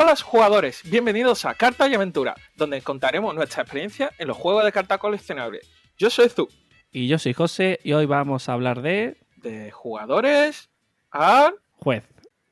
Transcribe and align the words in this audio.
Hola 0.00 0.14
jugadores, 0.14 0.88
bienvenidos 0.88 1.44
a 1.44 1.54
Carta 1.54 1.88
y 1.88 1.94
Aventura, 1.94 2.36
donde 2.54 2.80
contaremos 2.82 3.34
nuestra 3.34 3.62
experiencia 3.62 4.12
en 4.18 4.28
los 4.28 4.36
juegos 4.36 4.64
de 4.64 4.70
cartas 4.70 4.98
coleccionables. 4.98 5.68
Yo 5.96 6.08
soy 6.08 6.28
Zu. 6.28 6.48
Y 6.92 7.08
yo 7.08 7.18
soy 7.18 7.34
José 7.34 7.80
y 7.82 7.94
hoy 7.94 8.06
vamos 8.06 8.48
a 8.48 8.52
hablar 8.52 8.80
de... 8.80 9.16
De 9.38 9.72
jugadores 9.72 10.70
al... 11.10 11.56
Juez. 11.72 12.04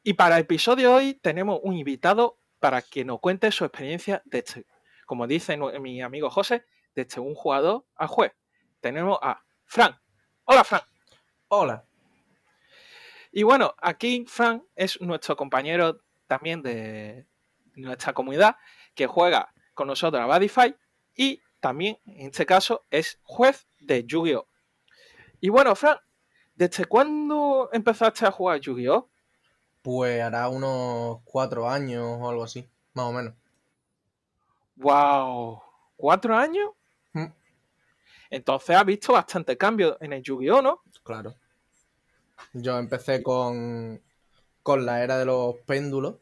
Y 0.02 0.14
para 0.14 0.34
el 0.34 0.42
episodio 0.42 0.88
de 0.88 0.94
hoy 0.94 1.14
tenemos 1.14 1.60
un 1.62 1.76
invitado 1.76 2.36
para 2.58 2.82
que 2.82 3.04
nos 3.04 3.20
cuente 3.20 3.52
su 3.52 3.64
experiencia 3.64 4.22
de 4.24 4.38
este, 4.38 4.66
como 5.06 5.28
dice 5.28 5.56
mi 5.78 6.02
amigo 6.02 6.28
José, 6.30 6.64
de 6.96 7.02
este 7.02 7.20
un 7.20 7.36
jugador 7.36 7.86
al 7.94 8.08
juez. 8.08 8.32
Tenemos 8.80 9.20
a 9.22 9.40
Fran. 9.64 9.96
Hola 10.46 10.64
Fran. 10.64 10.82
Hola. 11.46 11.86
Y 13.30 13.44
bueno, 13.44 13.72
aquí 13.80 14.24
Fran 14.26 14.64
es 14.74 15.00
nuestro 15.00 15.36
compañero 15.36 16.00
también 16.26 16.60
de 16.60 17.24
nuestra 17.76 18.12
comunidad 18.12 18.56
que 18.94 19.06
juega 19.06 19.52
con 19.74 19.88
nosotros 19.88 20.22
a 20.22 20.26
Badify 20.26 20.74
y 21.14 21.40
también 21.60 21.98
en 22.06 22.28
este 22.28 22.46
caso 22.46 22.84
es 22.90 23.18
juez 23.22 23.66
de 23.80 24.04
Yu-Gi-Oh! 24.04 24.46
Y 25.40 25.48
bueno, 25.48 25.74
Fran, 25.74 25.98
¿desde 26.54 26.86
cuándo 26.86 27.68
empezaste 27.72 28.26
a 28.26 28.30
jugar 28.30 28.60
Yu-Gi-Oh? 28.60 29.08
Pues 29.82 30.20
hará 30.22 30.48
unos 30.48 31.20
cuatro 31.24 31.68
años 31.68 32.04
o 32.04 32.28
algo 32.28 32.44
así, 32.44 32.68
más 32.94 33.06
o 33.06 33.12
menos. 33.12 33.34
¡Wow! 34.76 35.62
¿Cuatro 35.96 36.36
años? 36.36 36.70
Mm. 37.12 37.26
Entonces 38.30 38.76
has 38.76 38.84
visto 38.84 39.12
bastante 39.12 39.56
cambio 39.56 39.96
en 40.00 40.12
el 40.12 40.22
Yu-Gi-Oh, 40.22 40.62
¿no? 40.62 40.82
Claro. 41.02 41.34
Yo 42.52 42.78
empecé 42.78 43.22
con, 43.22 44.02
con 44.62 44.84
la 44.84 45.02
era 45.02 45.18
de 45.18 45.24
los 45.24 45.56
péndulos, 45.66 46.16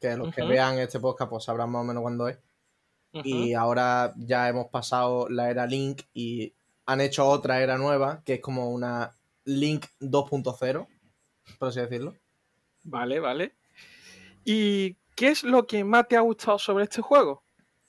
que 0.00 0.16
los 0.16 0.34
que 0.34 0.44
vean 0.44 0.78
este 0.78 1.00
podcast 1.00 1.30
pues 1.30 1.44
sabrán 1.44 1.70
más 1.70 1.80
o 1.80 1.84
menos 1.84 2.02
cuándo 2.02 2.28
es. 2.28 2.38
Y 3.12 3.54
ahora 3.54 4.14
ya 4.16 4.48
hemos 4.48 4.68
pasado 4.68 5.28
la 5.28 5.50
era 5.50 5.66
Link 5.66 6.02
y 6.12 6.52
han 6.86 7.00
hecho 7.00 7.26
otra 7.26 7.62
era 7.62 7.78
nueva, 7.78 8.22
que 8.24 8.34
es 8.34 8.40
como 8.40 8.70
una 8.70 9.16
Link 9.44 9.86
2.0, 10.00 10.86
por 11.58 11.68
así 11.68 11.80
decirlo. 11.80 12.14
Vale, 12.84 13.18
vale. 13.18 13.54
¿Y 14.44 14.96
qué 15.14 15.28
es 15.28 15.42
lo 15.42 15.66
que 15.66 15.84
más 15.84 16.06
te 16.08 16.16
ha 16.16 16.20
gustado 16.20 16.58
sobre 16.58 16.84
este 16.84 17.02
juego? 17.02 17.42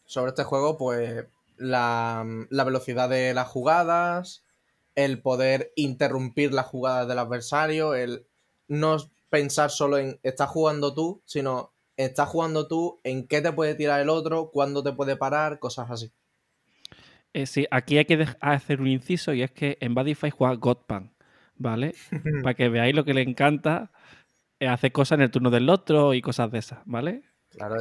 Sobre 0.06 0.30
este 0.30 0.44
juego, 0.44 0.78
pues 0.78 1.26
la, 1.58 2.26
velocidad 2.50 3.10
de 3.10 3.34
las 3.34 3.48
jugadas, 3.48 4.44
el 4.96 5.22
poder 5.22 5.72
interrumpir 5.76 6.54
las 6.54 6.66
jugadas 6.66 7.08
del 7.08 7.20
adversario, 7.20 7.94
el 7.94 8.26
no 8.68 8.98
pensar 9.30 9.70
solo 9.70 9.98
en 9.98 10.20
estás 10.24 10.50
jugando 10.50 10.94
tú, 10.94 11.22
sino 11.26 11.72
estás 12.06 12.30
jugando 12.30 12.68
tú, 12.68 13.00
en 13.04 13.28
qué 13.28 13.42
te 13.42 13.52
puede 13.52 13.76
tirar 13.76 14.00
el 14.00 14.10
otro, 14.10 14.52
cuándo 14.52 14.82
te 14.84 14.94
puede 14.94 15.18
parar, 15.18 15.60
cosas 15.60 15.92
así. 15.92 16.12
Eh, 17.34 17.46
sí, 17.46 17.68
aquí 17.70 17.98
hay 17.98 18.06
que 18.06 18.26
hacer 18.40 18.82
un 18.82 18.88
inciso 18.88 19.34
y 19.34 19.44
es 19.44 19.52
que 19.52 19.78
en 19.82 19.94
Badify 19.94 20.30
juega 20.32 20.56
Godpan, 20.56 21.14
¿vale? 21.56 21.94
Para 22.44 22.54
que 22.54 22.70
veáis 22.70 22.96
lo 22.96 23.04
que 23.04 23.14
le 23.14 23.22
encanta 23.22 23.92
hacer 24.60 24.92
cosas 24.92 25.18
en 25.18 25.24
el 25.24 25.32
turno 25.32 25.50
del 25.50 25.70
otro 25.70 26.14
y 26.14 26.22
cosas 26.22 26.52
de 26.52 26.60
esas, 26.60 26.80
¿vale? 26.86 27.24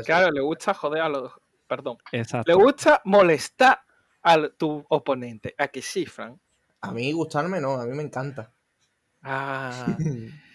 Claro, 0.05 0.31
le 0.31 0.41
gusta 0.41 0.75
joder 0.75 1.03
a 1.03 1.09
los. 1.09 1.33
Perdón. 1.67 1.99
Exacto. 2.13 2.51
Le 2.51 2.55
gusta 2.55 3.03
molestar 3.05 3.81
a 4.23 4.49
tu 4.49 4.85
oponente. 4.89 5.55
¿A 5.59 5.69
que 5.69 5.83
sí, 5.83 6.07
Frank? 6.07 6.39
A 6.81 6.93
mí 6.93 7.13
gustarme 7.13 7.61
no, 7.61 7.75
a 7.75 7.87
mí 7.87 7.95
me 7.95 8.03
encanta. 8.03 8.53
Ah. 9.23 9.97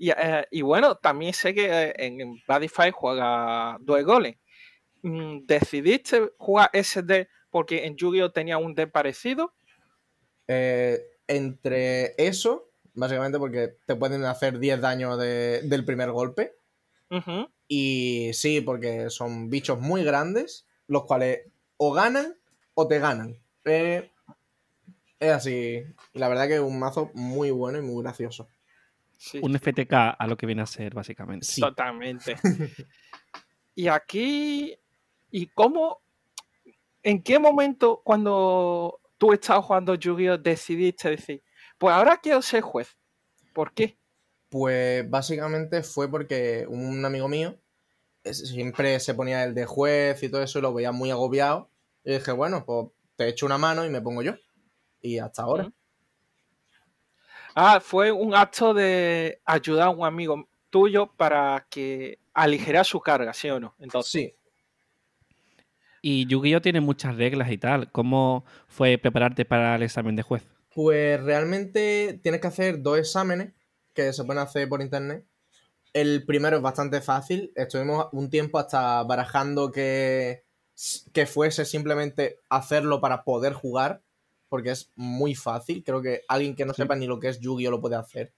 Eh, 0.00 0.46
y, 0.50 0.62
bueno, 0.62 0.96
también 0.96 1.34
sé 1.34 1.54
que 1.54 1.66
eh, 1.66 1.94
en 1.98 2.42
Badify 2.46 2.90
juega 2.90 3.76
Due 3.80 4.02
Golem. 4.02 4.34
Mm, 5.02 5.46
¿Decidiste 5.46 6.32
jugar 6.38 6.70
SD 6.72 7.28
porque 7.50 7.84
en 7.86 7.96
Yu-Gi-Oh 7.96 8.32
tenía 8.32 8.58
un 8.58 8.74
deck 8.74 8.90
parecido? 8.90 9.52
Eh, 10.48 10.98
entre 11.26 12.14
eso 12.16 12.70
básicamente 12.94 13.38
porque 13.38 13.76
te 13.86 13.96
pueden 13.96 14.24
hacer 14.24 14.58
10 14.58 14.80
daños 14.80 15.18
del 15.18 15.84
primer 15.84 16.10
golpe. 16.12 16.56
Y 17.66 18.30
sí, 18.34 18.60
porque 18.60 19.10
son 19.10 19.50
bichos 19.50 19.80
muy 19.80 20.04
grandes, 20.04 20.66
los 20.86 21.04
cuales 21.04 21.40
o 21.76 21.92
ganan 21.92 22.36
o 22.74 22.86
te 22.86 22.98
ganan. 22.98 23.36
es 23.64 24.10
así. 25.20 25.84
La 26.12 26.28
verdad 26.28 26.46
que 26.46 26.54
es 26.54 26.60
un 26.60 26.78
mazo 26.78 27.10
muy 27.14 27.50
bueno 27.50 27.78
y 27.78 27.82
muy 27.82 28.02
gracioso. 28.02 28.48
Un 29.42 29.58
FTK 29.58 29.92
a 30.18 30.26
lo 30.26 30.36
que 30.36 30.46
viene 30.46 30.62
a 30.62 30.66
ser, 30.66 30.94
básicamente. 30.94 31.46
Totalmente. 31.58 32.36
y 33.74 33.88
aquí, 33.88 34.74
¿y 35.30 35.46
cómo? 35.48 36.00
¿En 37.02 37.22
qué 37.22 37.38
momento 37.38 38.02
cuando 38.04 39.00
tú 39.20 39.34
estabas 39.34 39.66
jugando 39.66 39.94
Yu-Gi-Oh 39.94 40.38
decidiste 40.38 41.10
decir, 41.10 41.42
pues 41.76 41.94
ahora 41.94 42.18
quiero 42.22 42.40
ser 42.40 42.62
juez. 42.62 42.96
¿Por 43.52 43.74
qué? 43.74 43.98
Pues 44.48 45.08
básicamente 45.08 45.82
fue 45.82 46.10
porque 46.10 46.66
un 46.68 47.04
amigo 47.04 47.28
mío 47.28 47.60
siempre 48.24 48.98
se 49.00 49.14
ponía 49.14 49.44
el 49.44 49.54
de 49.54 49.66
juez 49.66 50.22
y 50.22 50.30
todo 50.30 50.42
eso 50.42 50.58
y 50.58 50.62
lo 50.62 50.72
veía 50.72 50.92
muy 50.92 51.10
agobiado. 51.10 51.70
Y 52.02 52.14
dije, 52.14 52.32
bueno, 52.32 52.64
pues 52.64 52.88
te 53.16 53.28
echo 53.28 53.46
una 53.46 53.58
mano 53.58 53.84
y 53.84 53.90
me 53.90 54.00
pongo 54.00 54.22
yo. 54.22 54.34
Y 55.02 55.18
hasta 55.18 55.42
ahora. 55.42 55.70
Ah, 57.54 57.80
fue 57.80 58.12
un 58.12 58.34
acto 58.34 58.74
de 58.74 59.40
ayudar 59.44 59.88
a 59.88 59.90
un 59.90 60.04
amigo 60.04 60.48
tuyo 60.70 61.12
para 61.16 61.66
que 61.68 62.18
aligera 62.32 62.84
su 62.84 63.00
carga, 63.00 63.32
¿sí 63.32 63.50
o 63.50 63.60
no? 63.60 63.74
Entonces. 63.78 64.12
Sí. 64.12 64.34
Y 66.02 66.26
Yu-Gi-Oh 66.26 66.62
tiene 66.62 66.80
muchas 66.80 67.16
reglas 67.16 67.50
y 67.50 67.58
tal. 67.58 67.90
¿Cómo 67.92 68.44
fue 68.68 68.96
prepararte 68.98 69.44
para 69.44 69.74
el 69.74 69.82
examen 69.82 70.16
de 70.16 70.22
juez? 70.22 70.42
Pues 70.74 71.22
realmente 71.22 72.18
tienes 72.22 72.40
que 72.40 72.46
hacer 72.46 72.80
dos 72.82 72.98
exámenes 72.98 73.52
que 73.92 74.12
se 74.12 74.24
pueden 74.24 74.42
hacer 74.42 74.68
por 74.68 74.80
internet. 74.80 75.26
El 75.92 76.24
primero 76.24 76.56
es 76.56 76.62
bastante 76.62 77.00
fácil. 77.00 77.52
Estuvimos 77.54 78.06
un 78.12 78.30
tiempo 78.30 78.58
hasta 78.58 79.02
barajando 79.02 79.72
que, 79.72 80.44
que 81.12 81.26
fuese 81.26 81.64
simplemente 81.64 82.38
hacerlo 82.48 83.00
para 83.00 83.24
poder 83.24 83.52
jugar, 83.52 84.02
porque 84.50 84.72
es 84.72 84.92
muy 84.96 85.34
fácil. 85.34 85.82
Creo 85.82 86.02
que 86.02 86.20
alguien 86.28 86.54
que 86.54 86.66
no 86.66 86.74
sepa 86.74 86.94
ni 86.94 87.06
lo 87.06 87.18
que 87.18 87.28
es 87.28 87.40
Yu-Gi-Oh 87.40 87.70
lo 87.70 87.80
puede 87.80 87.96
hacer. 87.96 88.34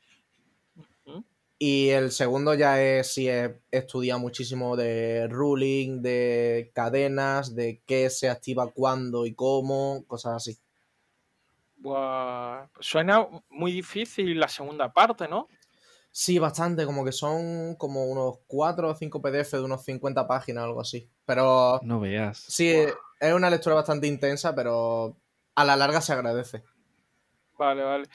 Y 1.58 1.90
el 1.90 2.10
segundo 2.10 2.54
ya 2.54 2.82
es 2.82 3.12
si 3.14 3.28
estudia 3.70 4.18
muchísimo 4.18 4.76
de 4.76 5.28
ruling, 5.28 6.02
de 6.02 6.72
cadenas, 6.74 7.54
de 7.54 7.82
qué 7.86 8.10
se 8.10 8.28
activa 8.28 8.70
cuándo 8.72 9.26
y 9.26 9.34
cómo, 9.34 10.04
cosas 10.06 10.36
así 10.36 10.58
suena 12.80 13.26
muy 13.50 13.72
difícil 13.72 14.38
la 14.38 14.48
segunda 14.48 14.92
parte, 14.92 15.28
¿no? 15.28 15.48
Sí, 16.10 16.38
bastante, 16.38 16.84
como 16.84 17.04
que 17.04 17.12
son 17.12 17.74
como 17.76 18.04
unos 18.04 18.40
4 18.46 18.90
o 18.90 18.94
5 18.94 19.22
PDF 19.22 19.52
de 19.52 19.64
unos 19.64 19.82
50 19.82 20.26
páginas, 20.26 20.64
algo 20.64 20.80
así. 20.80 21.08
Pero. 21.24 21.80
No 21.82 22.00
veas. 22.00 22.38
Sí, 22.38 22.68
es 22.68 23.32
una 23.32 23.48
lectura 23.48 23.76
bastante 23.76 24.06
intensa, 24.06 24.54
pero 24.54 25.16
a 25.54 25.64
la 25.64 25.76
larga 25.76 26.00
se 26.00 26.12
agradece. 26.12 26.64
Vale, 27.58 27.82
vale. 27.82 28.08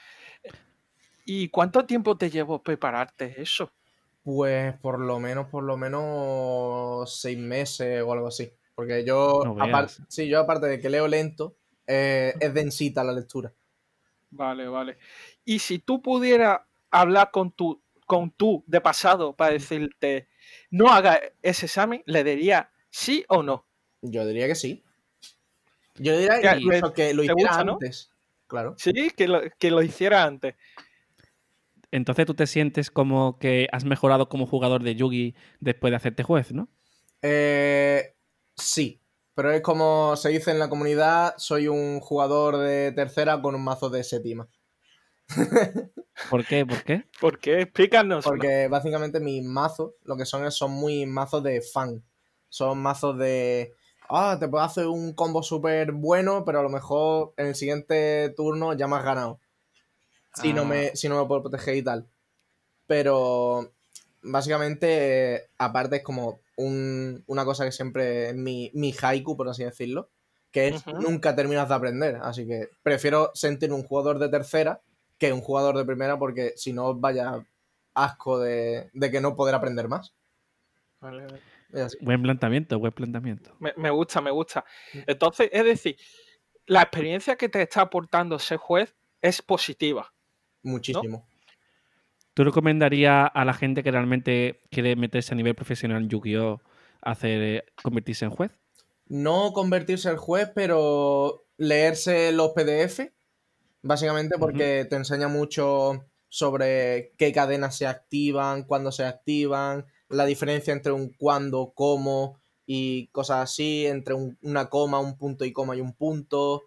¿Y 1.24 1.48
cuánto 1.48 1.84
tiempo 1.84 2.16
te 2.16 2.30
llevó 2.30 2.62
prepararte 2.62 3.40
eso? 3.40 3.72
Pues 4.22 4.74
por 4.78 5.00
lo 5.00 5.20
menos, 5.20 5.48
por 5.48 5.64
lo 5.64 5.76
menos 5.76 7.20
seis 7.20 7.38
meses 7.38 8.02
o 8.02 8.12
algo 8.12 8.28
así. 8.28 8.50
Porque 8.74 9.04
yo, 9.04 9.42
aparte, 9.60 9.94
sí, 10.08 10.28
yo 10.28 10.40
aparte 10.40 10.66
de 10.66 10.78
que 10.78 10.88
leo 10.88 11.08
lento, 11.08 11.56
eh, 11.86 12.34
es 12.38 12.54
densita 12.54 13.02
la 13.02 13.12
lectura. 13.12 13.52
Vale, 14.30 14.68
vale. 14.68 14.98
Y 15.44 15.58
si 15.58 15.78
tú 15.78 16.00
pudieras 16.02 16.60
hablar 16.90 17.30
con 17.30 17.52
tu, 17.52 17.82
con 18.06 18.30
tú 18.30 18.64
de 18.66 18.80
pasado 18.80 19.34
para 19.34 19.52
decirte 19.52 20.28
no 20.70 20.88
haga 20.88 21.20
ese 21.42 21.66
examen, 21.66 22.02
¿le 22.06 22.24
diría 22.24 22.70
sí 22.90 23.24
o 23.28 23.42
no? 23.42 23.66
Yo 24.02 24.26
diría 24.26 24.46
que 24.46 24.54
sí. 24.54 24.84
Yo 25.98 26.16
diría 26.16 26.40
que, 26.94 27.14
lo 27.14 27.22
hiciera 27.24 27.58
antes. 27.58 28.10
Claro. 28.46 28.74
Sí, 28.78 29.10
que 29.16 29.28
lo, 29.28 29.42
que 29.58 29.70
lo 29.70 29.82
hiciera 29.82 30.24
antes. 30.24 30.54
Entonces 31.90 32.26
tú 32.26 32.34
te 32.34 32.46
sientes 32.46 32.90
como 32.90 33.38
que 33.38 33.68
has 33.72 33.84
mejorado 33.84 34.28
como 34.28 34.46
jugador 34.46 34.82
de 34.82 34.94
Yugi 34.94 35.34
después 35.60 35.90
de 35.90 35.96
hacerte 35.96 36.22
juez, 36.22 36.52
¿no? 36.52 36.68
Eh, 37.22 38.14
sí, 38.56 39.00
pero 39.34 39.52
es 39.52 39.62
como 39.62 40.16
se 40.16 40.28
dice 40.30 40.50
en 40.50 40.58
la 40.58 40.68
comunidad, 40.68 41.34
soy 41.38 41.68
un 41.68 42.00
jugador 42.00 42.58
de 42.58 42.92
tercera 42.92 43.40
con 43.40 43.54
un 43.54 43.64
mazo 43.64 43.88
de 43.88 44.04
séptima. 44.04 44.48
¿Por 46.30 46.44
qué? 46.44 46.66
¿Por 46.66 46.82
qué? 46.82 47.04
¿Por 47.20 47.38
qué? 47.38 47.62
Explícanos. 47.62 48.24
Porque 48.24 48.68
básicamente 48.68 49.20
mis 49.20 49.44
mazos, 49.44 49.92
lo 50.04 50.16
que 50.16 50.24
son, 50.24 50.50
son 50.50 50.72
muy 50.72 51.06
mazos 51.06 51.42
de 51.42 51.62
fan. 51.62 52.02
Son 52.48 52.78
mazos 52.78 53.18
de. 53.18 53.74
Ah, 54.08 54.36
te 54.40 54.48
puedo 54.48 54.64
hacer 54.64 54.86
un 54.86 55.12
combo 55.12 55.42
súper 55.42 55.92
bueno, 55.92 56.44
pero 56.44 56.60
a 56.60 56.62
lo 56.62 56.68
mejor 56.70 57.34
en 57.36 57.48
el 57.48 57.54
siguiente 57.54 58.32
turno 58.36 58.72
ya 58.74 58.86
me 58.86 58.96
has 58.96 59.04
ganado. 59.04 59.38
Si, 60.34 60.52
no, 60.52 60.64
me, 60.64 60.88
ah. 60.88 60.90
si 60.94 61.08
no 61.08 61.20
me 61.20 61.26
puedo 61.26 61.42
proteger 61.42 61.76
y 61.76 61.82
tal. 61.82 62.06
Pero 62.86 63.72
básicamente, 64.22 65.34
eh, 65.34 65.50
aparte 65.58 65.96
es 65.96 66.02
como 66.02 66.40
un- 66.56 67.22
una 67.26 67.44
cosa 67.44 67.64
que 67.64 67.72
siempre 67.72 68.30
es 68.30 68.36
mi, 68.36 68.70
mi 68.74 68.94
haiku, 69.00 69.36
por 69.36 69.48
así 69.48 69.64
decirlo, 69.64 70.08
que 70.50 70.68
es 70.68 70.86
nunca 70.86 71.36
terminas 71.36 71.68
de 71.68 71.74
aprender. 71.74 72.16
Así 72.22 72.46
que 72.46 72.68
prefiero 72.82 73.30
sentir 73.34 73.72
un 73.72 73.82
jugador 73.84 74.18
de 74.18 74.28
tercera 74.28 74.80
que 75.18 75.32
un 75.32 75.40
jugador 75.40 75.76
de 75.76 75.84
primera 75.84 76.18
porque 76.18 76.54
si 76.56 76.72
no 76.72 76.94
vaya 76.94 77.44
asco 77.94 78.38
de, 78.38 78.90
de 78.92 79.10
que 79.10 79.20
no 79.20 79.36
poder 79.36 79.54
aprender 79.54 79.88
más. 79.88 80.14
Vale, 81.00 81.24
vale. 81.26 81.57
Buen 82.00 82.22
planteamiento, 82.22 82.78
buen 82.78 82.92
planteamiento. 82.92 83.54
Me, 83.60 83.74
me 83.76 83.90
gusta, 83.90 84.20
me 84.20 84.30
gusta. 84.30 84.64
Entonces, 85.06 85.50
es 85.52 85.64
decir, 85.64 85.96
la 86.66 86.82
experiencia 86.82 87.36
que 87.36 87.48
te 87.48 87.62
está 87.62 87.82
aportando 87.82 88.38
ser 88.38 88.58
juez 88.58 88.94
es 89.20 89.42
positiva. 89.42 90.12
Muchísimo. 90.62 91.26
¿Tú 92.34 92.44
recomendarías 92.44 93.30
a 93.34 93.44
la 93.44 93.52
gente 93.52 93.82
que 93.82 93.90
realmente 93.90 94.60
quiere 94.70 94.96
meterse 94.96 95.34
a 95.34 95.36
nivel 95.36 95.54
profesional 95.54 96.02
en 96.02 96.08
Yu-Gi-Oh! 96.08 96.60
hacer 97.02 97.42
eh, 97.42 97.64
convertirse 97.82 98.24
en 98.24 98.30
juez? 98.30 98.52
No 99.06 99.52
convertirse 99.52 100.10
en 100.10 100.16
juez, 100.16 100.50
pero 100.54 101.46
leerse 101.56 102.32
los 102.32 102.52
PDF, 102.52 103.10
básicamente 103.82 104.36
porque 104.38 104.86
te 104.88 104.96
enseña 104.96 105.28
mucho 105.28 106.06
sobre 106.28 107.14
qué 107.16 107.32
cadenas 107.32 107.76
se 107.76 107.86
activan, 107.86 108.64
cuándo 108.64 108.92
se 108.92 109.04
activan, 109.04 109.86
la 110.08 110.24
diferencia 110.26 110.72
entre 110.72 110.92
un 110.92 111.10
cuándo, 111.10 111.72
cómo 111.74 112.38
y 112.66 113.08
cosas 113.08 113.38
así, 113.42 113.86
entre 113.86 114.14
un- 114.14 114.38
una 114.42 114.68
coma, 114.68 115.00
un 115.00 115.16
punto 115.16 115.44
y 115.44 115.52
coma 115.52 115.76
y 115.76 115.80
un 115.80 115.92
punto, 115.94 116.64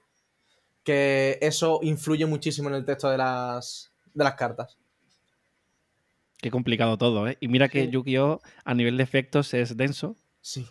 que 0.83 1.37
eso 1.41 1.79
influye 1.83 2.25
muchísimo 2.25 2.69
en 2.69 2.75
el 2.75 2.85
texto 2.85 3.09
de 3.09 3.17
las, 3.17 3.91
de 4.13 4.23
las 4.23 4.35
cartas. 4.35 4.77
Qué 6.37 6.49
complicado 6.49 6.97
todo, 6.97 7.27
¿eh? 7.27 7.37
Y 7.39 7.47
mira 7.47 7.69
que. 7.69 7.87
Yu-Gi-Oh! 7.89 8.41
a 8.65 8.73
nivel 8.73 8.97
de 8.97 9.03
efectos 9.03 9.53
es 9.53 9.77
denso. 9.77 10.15
Sí. 10.41 10.67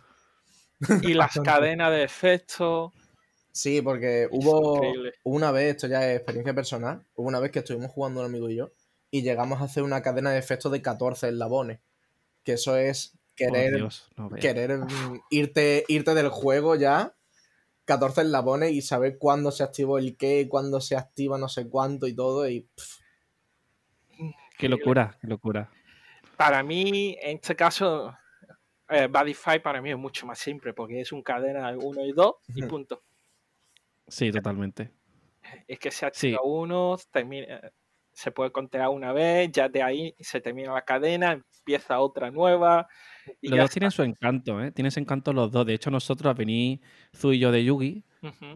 Y 1.03 1.15
las 1.15 1.39
cadenas 1.39 1.91
de 1.93 2.03
efectos. 2.03 2.93
Sí, 3.53 3.83
porque 3.83 4.27
hubo 4.31 4.81
una 5.25 5.51
vez, 5.53 5.75
esto 5.77 5.87
ya 5.87 6.09
es 6.11 6.17
experiencia 6.17 6.55
personal, 6.55 7.05
hubo 7.15 7.29
una 7.29 7.41
vez 7.41 7.51
que 7.51 7.59
estuvimos 7.59 7.91
jugando 7.91 8.21
un 8.21 8.27
amigo 8.27 8.49
y 8.49 8.57
yo 8.57 8.71
y 9.11 9.23
llegamos 9.23 9.61
a 9.61 9.65
hacer 9.65 9.83
una 9.83 10.03
cadena 10.03 10.31
de 10.31 10.39
efectos 10.39 10.71
de 10.73 10.81
14 10.81 11.29
eslabones. 11.29 11.81
Que 12.45 12.53
eso 12.55 12.77
es 12.77 13.13
Oh, 13.49 13.53
querer, 13.53 13.75
Dios, 13.75 14.09
no 14.17 14.29
veas. 14.29 14.43
querer 14.43 14.81
irte, 15.31 15.85
irte 15.89 16.15
del 16.15 16.29
juego 16.29 16.75
ya, 16.77 17.17
14 17.87 18.23
eslabones 18.23 18.73
y 18.73 18.83
saber 18.83 19.19
cuándo 19.19 19.51
se 19.51 19.63
activó 19.65 19.99
el 19.99 20.17
qué, 20.17 20.47
cuándo 20.49 20.81
se 20.81 20.97
activa 20.97 21.39
no 21.39 21.49
sé 21.49 21.69
cuánto 21.69 22.07
y 22.07 22.15
todo. 22.15 22.49
Y 22.49 22.63
pff, 22.63 23.01
Qué 24.59 24.69
locura, 24.69 25.17
qué 25.21 25.27
locura. 25.27 25.71
Para 26.37 26.63
mí, 26.63 27.17
en 27.21 27.37
este 27.37 27.55
caso, 27.57 28.15
eh, 28.89 29.09
Badify 29.11 29.63
para 29.63 29.81
mí 29.83 29.91
es 29.91 29.97
mucho 29.99 30.27
más 30.27 30.39
simple 30.39 30.73
porque 30.75 31.01
es 31.01 31.13
un 31.13 31.23
cadena 31.23 31.77
1 31.79 32.05
y 32.05 32.13
2 32.13 32.35
y 32.55 32.63
punto. 32.63 33.03
Sí, 34.09 34.31
totalmente. 34.33 34.93
Es 35.67 35.79
que 35.79 35.91
se 35.91 36.07
Sí. 36.13 36.35
activa 36.35 36.43
uno, 36.45 36.97
termina, 37.11 37.73
se 38.13 38.31
puede 38.33 38.53
contear 38.53 38.89
una 38.89 39.13
vez, 39.13 39.51
ya 39.53 39.69
de 39.69 39.83
ahí 39.83 40.15
se 40.19 40.41
termina 40.41 40.73
la 40.73 40.85
cadena, 40.85 41.33
empieza 41.59 42.01
otra 42.01 42.31
nueva. 42.31 42.89
Y 43.41 43.49
Los 43.49 43.61
dos 43.61 43.71
tienen 43.71 43.91
su 43.91 44.03
encanto, 44.03 44.63
¿eh? 44.63 44.73
Tienen 44.73 44.91
su 44.91 45.01
encanto 45.01 45.33
los 45.33 45.51
dos. 45.51 45.67
De 45.67 45.75
hecho, 45.75 45.91
nosotros, 45.91 46.31
a 46.31 46.35
venir 46.35 46.81
Zu 47.15 47.33
y 47.33 47.39
yo 47.39 47.53
de 47.53 47.65
Yugi, 47.65 48.05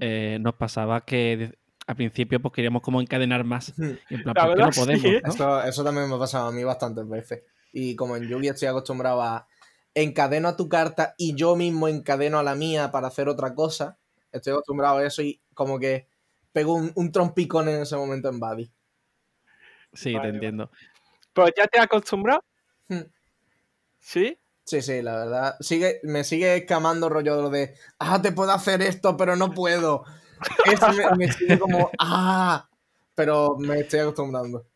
eh, 0.01 0.39
nos 0.41 0.55
pasaba 0.55 1.05
que 1.05 1.53
al 1.87 1.97
principio 1.97 2.41
pues 2.41 2.53
queríamos 2.53 2.83
como 2.83 3.01
encadenar 3.01 3.45
más. 3.45 3.73
Y 3.79 4.15
en 4.15 4.23
plan, 4.23 4.35
La 4.35 4.47
¿por 4.47 4.55
qué 4.55 4.63
verdad, 4.63 4.67
no 4.67 4.73
sí, 4.73 4.81
podemos? 4.81 5.05
¿eh? 5.05 5.23
no? 5.25 5.33
eso, 5.33 5.63
eso 5.65 5.85
también 5.85 6.09
me 6.09 6.17
ha 6.17 6.19
pasado 6.19 6.49
a 6.49 6.53
mí 6.53 6.65
bastantes 6.65 7.09
veces. 7.09 7.43
Y 7.73 7.95
como 7.97 8.17
en 8.17 8.29
Yugi 8.29 8.49
estoy 8.49 8.69
acostumbrado 8.69 9.23
a 9.23 9.47
encadeno 9.95 10.49
a 10.49 10.57
tu 10.57 10.69
carta 10.69 11.15
y 11.17 11.35
yo 11.35 11.57
mismo 11.57 11.89
encadeno 11.89 12.39
a 12.39 12.43
la 12.43 12.55
mía 12.55 12.91
para 12.91 13.09
hacer 13.09 13.29
otra 13.29 13.55
cosa, 13.55 13.99
estoy 14.33 14.53
acostumbrado 14.53 14.99
a 14.99 15.07
eso 15.07 15.23
y 15.23 15.41
como 15.55 15.79
que 15.79 16.09
pego 16.53 16.75
un, 16.75 16.93
un 16.95 17.13
trompicón 17.13 17.69
en 17.69 17.83
ese 17.83 17.97
momento 17.97 18.29
en 18.29 18.41
Buddy. 18.41 18.73
Sí, 19.95 20.13
Vale, 20.13 20.19
te 20.23 20.27
vale. 20.29 20.35
entiendo. 20.35 20.71
Pero 21.33 21.49
ya 21.57 21.67
te 21.67 21.79
has 21.79 21.85
acostumbrado, 21.87 22.45
Hmm. 22.89 23.01
¿sí? 23.99 24.39
Sí, 24.65 24.81
sí, 24.83 25.03
la 25.03 25.17
verdad. 25.17 25.57
Sigue, 25.61 26.01
me 26.05 26.25
sigue 26.25 26.57
escamando 26.57 27.09
rollo 27.09 27.37
de 27.37 27.43
lo 27.43 27.51
de, 27.51 27.75
ah, 27.99 28.21
te 28.21 28.33
puedo 28.33 28.51
hacer 28.53 28.83
esto, 28.83 29.17
pero 29.17 29.37
no 29.37 29.53
puedo. 29.53 30.05
Eso 30.71 30.93
me, 30.93 31.17
me 31.27 31.33
sigue 31.33 31.59
como, 31.59 31.91
ah, 31.99 32.69
pero 33.15 33.57
me 33.59 33.81
estoy 33.81 34.01
acostumbrando. 34.01 34.67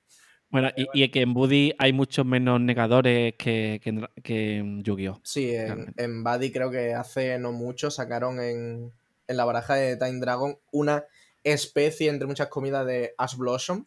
Bueno, 0.51 0.71
y, 0.77 0.87
y 0.95 1.11
que 1.11 1.21
en 1.21 1.35
Buddy 1.35 1.75
hay 1.79 1.93
muchos 1.93 2.25
menos 2.25 2.59
negadores 2.61 3.35
que, 3.39 3.81
que 3.83 3.91
en, 3.91 4.09
que 4.23 4.57
en 4.57 4.83
Yu-Gi-Oh! 4.83 5.21
Sí, 5.23 5.55
en, 5.55 5.93
en 5.99 6.25
Buddy 6.25 6.51
creo 6.53 6.71
que 6.71 6.95
hace 6.95 7.39
no 7.39 7.53
mucho 7.53 7.91
sacaron 7.91 8.41
en, 8.41 8.91
en 9.27 9.37
la 9.37 9.45
baraja 9.45 9.75
de 9.75 9.97
Time 9.99 10.21
Dragon 10.21 10.59
una 10.73 11.05
especie, 11.45 12.09
entre 12.09 12.27
muchas 12.27 12.49
comidas, 12.49 12.87
de 12.87 13.15
Ash 13.19 13.37
Blossom. 13.37 13.85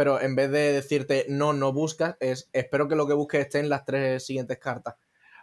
Pero 0.00 0.18
en 0.18 0.34
vez 0.34 0.50
de 0.50 0.72
decirte 0.72 1.26
no, 1.28 1.52
no 1.52 1.74
buscas, 1.74 2.16
es 2.20 2.48
espero 2.54 2.88
que 2.88 2.96
lo 2.96 3.06
que 3.06 3.12
busques 3.12 3.42
esté 3.42 3.58
en 3.60 3.68
las 3.68 3.84
tres 3.84 4.24
siguientes 4.24 4.56
cartas. 4.58 4.94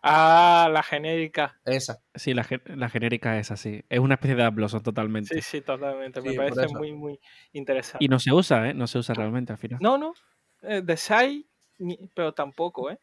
Ah, 0.01 0.68
la 0.74 0.81
genérica. 0.81 1.59
Esa. 1.63 2.00
Sí, 2.15 2.33
la, 2.33 2.44
la 2.65 2.89
genérica 2.89 3.38
es 3.38 3.51
así. 3.51 3.83
Es 3.88 4.00
una 4.00 4.15
especie 4.15 4.36
de 4.36 4.50
Blossom 4.50 4.81
totalmente. 4.81 5.36
Sí, 5.36 5.42
sí, 5.44 5.62
totalmente. 5.62 6.21
Me 6.21 6.31
Sí, 6.31 6.38
parece 6.38 6.68
muy, 6.69 6.92
muy 6.92 7.19
interesante. 7.54 8.04
Y 8.04 8.07
no 8.07 8.18
se 8.18 8.33
usa, 8.33 8.68
¿eh? 8.69 8.74
No 8.74 8.88
se 8.88 8.98
usa 8.98 9.13
realmente 9.13 9.54
al 9.54 9.59
final. 9.59 9.77
No, 9.80 10.00
no. 10.00 10.13
eh, 10.63 10.81
de 10.83 10.98
Sai, 10.98 11.45
pero 12.15 12.33
tampoco, 12.33 12.89
¿eh? 12.89 13.00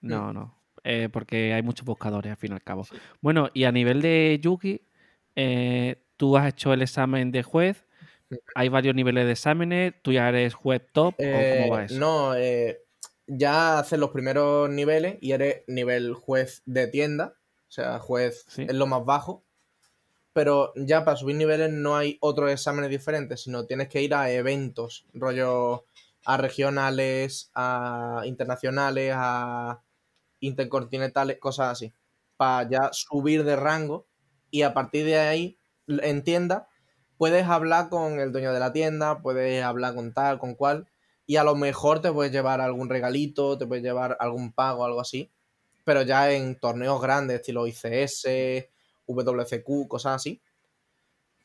No, 0.00 0.32
no. 0.32 0.56
Eh, 0.84 1.10
porque 1.12 1.52
hay 1.52 1.62
muchos 1.62 1.84
buscadores 1.84 2.30
al 2.30 2.38
fin 2.38 2.52
y 2.52 2.54
al 2.54 2.62
cabo. 2.62 2.84
Sí. 2.84 2.96
Bueno, 3.20 3.50
y 3.52 3.64
a 3.64 3.72
nivel 3.72 4.00
de 4.00 4.38
Yugi, 4.40 4.86
eh, 5.36 6.02
tú 6.16 6.36
has 6.38 6.48
hecho 6.48 6.72
el 6.72 6.80
examen 6.80 7.30
de 7.30 7.42
juez. 7.42 7.87
Hay 8.54 8.68
varios 8.68 8.94
niveles 8.94 9.26
de 9.26 9.32
exámenes. 9.32 9.94
¿Tú 10.02 10.12
ya 10.12 10.28
eres 10.28 10.54
juez 10.54 10.82
top 10.92 11.14
o 11.14 11.22
Eh, 11.22 11.56
cómo 11.58 11.74
va 11.74 11.84
eso? 11.84 11.98
No, 11.98 12.34
eh, 12.34 12.82
ya 13.26 13.78
haces 13.78 13.98
los 13.98 14.10
primeros 14.10 14.68
niveles 14.70 15.16
y 15.20 15.32
eres 15.32 15.62
nivel 15.66 16.14
juez 16.14 16.62
de 16.66 16.86
tienda. 16.88 17.34
O 17.68 17.70
sea, 17.70 17.98
juez 17.98 18.44
Sí. 18.48 18.62
es 18.62 18.74
lo 18.74 18.86
más 18.86 19.04
bajo. 19.04 19.44
Pero 20.32 20.72
ya 20.76 21.04
para 21.04 21.16
subir 21.16 21.36
niveles 21.36 21.72
no 21.72 21.96
hay 21.96 22.16
otros 22.20 22.50
exámenes 22.50 22.90
diferentes, 22.90 23.42
sino 23.42 23.66
tienes 23.66 23.88
que 23.88 24.02
ir 24.02 24.14
a 24.14 24.30
eventos, 24.30 25.06
rollo 25.12 25.84
a 26.24 26.36
regionales, 26.36 27.50
a 27.54 28.22
internacionales, 28.24 29.12
a 29.16 29.82
intercontinentales, 30.40 31.38
cosas 31.38 31.72
así. 31.72 31.92
Para 32.36 32.68
ya 32.68 32.90
subir 32.92 33.44
de 33.44 33.56
rango 33.56 34.06
y 34.50 34.62
a 34.62 34.74
partir 34.74 35.06
de 35.06 35.18
ahí, 35.18 35.58
en 35.88 36.22
tienda, 36.22 36.68
puedes 37.18 37.46
hablar 37.46 37.88
con 37.90 38.20
el 38.20 38.32
dueño 38.32 38.52
de 38.52 38.60
la 38.60 38.72
tienda, 38.72 39.20
puedes 39.20 39.62
hablar 39.62 39.94
con 39.94 40.12
tal, 40.12 40.38
con 40.38 40.54
cual, 40.54 40.86
y 41.26 41.36
a 41.36 41.44
lo 41.44 41.54
mejor 41.56 42.00
te 42.00 42.12
puedes 42.12 42.32
llevar 42.32 42.60
algún 42.60 42.88
regalito, 42.88 43.58
te 43.58 43.66
puedes 43.66 43.84
llevar 43.84 44.16
algún 44.20 44.52
pago, 44.52 44.84
algo 44.84 45.00
así, 45.00 45.30
pero 45.84 46.02
ya 46.02 46.32
en 46.32 46.58
torneos 46.58 47.00
grandes, 47.02 47.36
estilo 47.40 47.66
ICS, 47.66 48.26
WCQ, 49.06 49.88
cosas 49.88 50.16
así, 50.16 50.40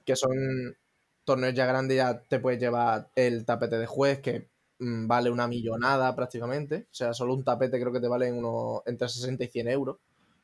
que 0.06 0.16
son 0.16 0.76
torneos 1.24 1.54
ya 1.54 1.66
grandes, 1.66 1.98
ya 1.98 2.20
te 2.22 2.40
puedes 2.40 2.60
llevar 2.60 3.10
el 3.16 3.46
tapete 3.46 3.78
de 3.78 3.86
juez, 3.86 4.20
que 4.20 4.48
mm, 4.80 5.08
vale 5.08 5.30
una 5.30 5.48
millonada 5.48 6.16
prácticamente, 6.16 6.88
o 6.92 6.94
sea, 6.94 7.14
solo 7.14 7.34
un 7.34 7.44
tapete 7.44 7.80
creo 7.80 7.94
que 7.94 8.02
te 8.02 8.08
vale 8.08 8.32
unos, 8.32 8.82
entre 8.86 9.08
60 9.10 9.44
y 9.46 9.48
100 9.48 9.68
euros, 9.70 9.98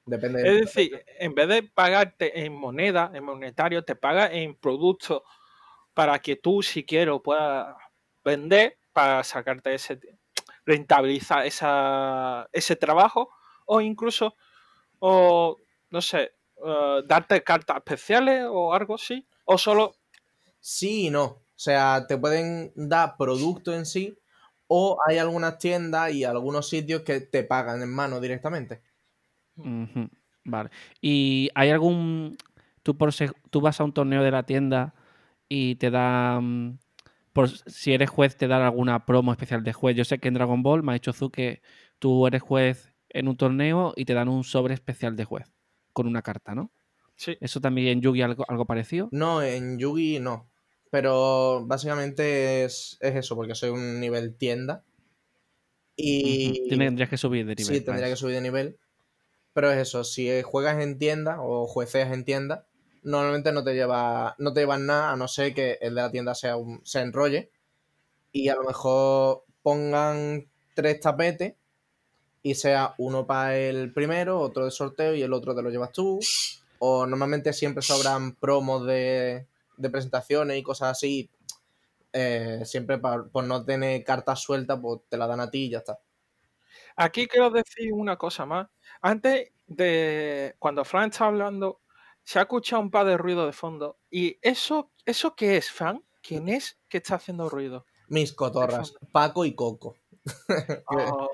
depende 0.05 0.41
Es 0.47 0.61
decir, 0.61 1.03
en 1.19 1.35
vez 1.35 1.47
de 1.47 1.63
pagarte 1.63 2.45
en 2.45 2.53
moneda, 2.53 3.11
en 3.13 3.23
monetario, 3.23 3.83
te 3.83 3.95
paga 3.95 4.31
en 4.31 4.55
productos 4.55 5.21
para 5.93 6.19
que 6.19 6.35
tú, 6.35 6.61
si 6.61 6.85
quieres, 6.85 7.15
puedas 7.23 7.75
vender 8.23 8.77
para 8.93 9.23
sacarte 9.23 9.73
ese, 9.73 9.99
rentabilizar 10.65 11.45
esa, 11.45 12.47
ese 12.51 12.75
trabajo 12.75 13.29
o 13.65 13.81
incluso, 13.81 14.35
o 14.99 15.57
no 15.89 16.01
sé, 16.01 16.31
eh, 16.65 17.01
darte 17.05 17.43
cartas 17.43 17.77
especiales 17.77 18.45
o 18.49 18.73
algo 18.73 18.95
así, 18.95 19.27
o 19.45 19.57
solo 19.57 19.95
Sí 20.59 21.07
y 21.07 21.09
no. 21.09 21.23
O 21.23 21.61
sea, 21.61 22.05
te 22.07 22.17
pueden 22.17 22.71
dar 22.75 23.15
producto 23.17 23.73
en 23.73 23.85
sí 23.85 24.17
o 24.67 24.97
hay 25.07 25.17
algunas 25.17 25.57
tiendas 25.57 26.11
y 26.13 26.23
algunos 26.23 26.69
sitios 26.69 27.01
que 27.01 27.21
te 27.21 27.43
pagan 27.43 27.81
en 27.81 27.89
mano 27.89 28.19
directamente. 28.19 28.81
Vale. 30.43 30.69
¿Y 31.01 31.49
hay 31.55 31.69
algún... 31.69 32.37
Tú, 32.83 32.97
por 32.97 33.13
se- 33.13 33.31
tú 33.49 33.61
vas 33.61 33.79
a 33.79 33.83
un 33.83 33.93
torneo 33.93 34.23
de 34.23 34.31
la 34.31 34.43
tienda 34.43 34.93
y 35.47 35.75
te 35.75 35.91
dan... 35.91 36.79
Por, 37.33 37.49
si 37.49 37.93
eres 37.93 38.09
juez, 38.09 38.35
te 38.37 38.47
dan 38.47 38.61
alguna 38.61 39.05
promo 39.05 39.31
especial 39.31 39.63
de 39.63 39.73
juez. 39.73 39.95
Yo 39.95 40.03
sé 40.05 40.19
que 40.19 40.27
en 40.27 40.33
Dragon 40.33 40.63
Ball 40.63 40.83
me 40.83 40.91
ha 40.91 40.93
dicho 40.93 41.13
Zu 41.13 41.29
que 41.29 41.61
tú 41.99 42.25
eres 42.27 42.41
juez 42.41 42.93
en 43.09 43.27
un 43.27 43.37
torneo 43.37 43.93
y 43.95 44.05
te 44.05 44.13
dan 44.13 44.29
un 44.29 44.43
sobre 44.43 44.73
especial 44.73 45.15
de 45.15 45.25
juez 45.25 45.51
con 45.93 46.07
una 46.07 46.21
carta, 46.21 46.55
¿no? 46.55 46.71
sí, 47.15 47.37
¿Eso 47.39 47.59
también 47.59 47.87
en 47.87 48.01
Yugi 48.01 48.21
algo, 48.21 48.45
algo 48.47 48.65
parecido? 48.65 49.09
No, 49.11 49.41
en 49.43 49.77
Yugi 49.77 50.19
no. 50.19 50.49
Pero 50.91 51.65
básicamente 51.65 52.63
es, 52.63 52.97
es 52.99 53.15
eso, 53.15 53.35
porque 53.35 53.55
soy 53.55 53.69
un 53.69 53.99
nivel 53.99 54.35
tienda. 54.35 54.83
Y. 55.95 56.67
Tendrías 56.69 57.09
que 57.09 57.17
subir 57.17 57.45
de 57.45 57.55
nivel. 57.55 57.75
sí, 57.75 57.81
tendría 57.81 58.07
que 58.07 58.15
subir 58.15 58.35
de 58.35 58.41
nivel. 58.41 58.77
Pero 59.59 59.73
es 59.73 59.77
eso, 59.89 60.05
si 60.05 60.41
juegas 60.41 60.81
en 60.81 60.97
tienda 60.97 61.41
o 61.41 61.67
jueceas 61.67 62.13
en 62.13 62.23
tienda, 62.23 62.65
normalmente 63.03 63.51
no 63.51 63.61
te 63.61 63.73
lleva, 63.73 64.33
no 64.37 64.53
te 64.53 64.61
llevan 64.61 64.85
nada, 64.85 65.11
a 65.11 65.17
no 65.17 65.27
ser 65.27 65.53
que 65.53 65.77
el 65.81 65.95
de 65.95 66.01
la 66.01 66.11
tienda 66.11 66.33
sea 66.33 66.55
se 66.83 67.01
enrolle. 67.01 67.51
Y 68.31 68.49
a 68.49 68.55
lo 68.55 68.63
mejor 68.63 69.43
pongan 69.63 70.49
tres 70.75 71.01
tapetes 71.01 71.55
y 72.43 72.55
sea 72.55 72.95
uno 72.99 73.27
para 73.27 73.57
el 73.57 73.93
primero, 73.93 74.39
otro 74.39 74.65
de 74.65 74.71
sorteo 74.71 75.15
y 75.15 75.23
el 75.23 75.33
otro 75.33 75.55
te 75.55 75.61
lo 75.61 75.69
llevas 75.69 75.91
tú. 75.91 76.19
O 76.79 77.05
normalmente 77.05 77.53
siempre 77.53 77.83
sobran 77.83 78.35
promos 78.35 78.87
de, 78.87 79.45
presentaciones 79.91 80.57
y 80.57 80.63
cosas 80.63 80.91
así. 80.91 81.29
Eh, 82.13 82.61
siempre 82.65 82.99
pa- 82.99 83.25
por 83.31 83.43
no 83.43 83.65
tener 83.65 84.03
cartas 84.05 84.41
sueltas, 84.41 84.79
pues 84.81 85.01
te 85.09 85.17
la 85.17 85.27
dan 85.27 85.41
a 85.41 85.51
ti 85.51 85.65
y 85.65 85.71
ya 85.71 85.79
está. 85.79 85.99
Aquí 86.95 87.27
quiero 87.27 87.49
decir 87.49 87.93
una 87.93 88.17
cosa 88.17 88.45
más. 88.45 88.67
Antes 89.01 89.51
de 89.67 90.55
cuando 90.59 90.83
Fran 90.85 91.09
está 91.09 91.25
hablando, 91.27 91.81
se 92.23 92.39
ha 92.39 92.43
escuchado 92.43 92.81
un 92.81 92.91
par 92.91 93.05
de 93.05 93.17
ruido 93.17 93.45
de 93.45 93.53
fondo. 93.53 93.97
¿Y 94.09 94.37
eso, 94.41 94.91
eso 95.05 95.35
qué 95.35 95.57
es, 95.57 95.71
Fran? 95.71 96.03
¿Quién 96.21 96.49
es 96.49 96.77
que 96.89 96.97
está 96.97 97.15
haciendo 97.15 97.49
ruido? 97.49 97.85
Mis 98.07 98.33
cotorras. 98.33 98.93
Paco 99.11 99.45
y 99.45 99.53
Coco. 99.55 99.95
Oh, 100.87 101.29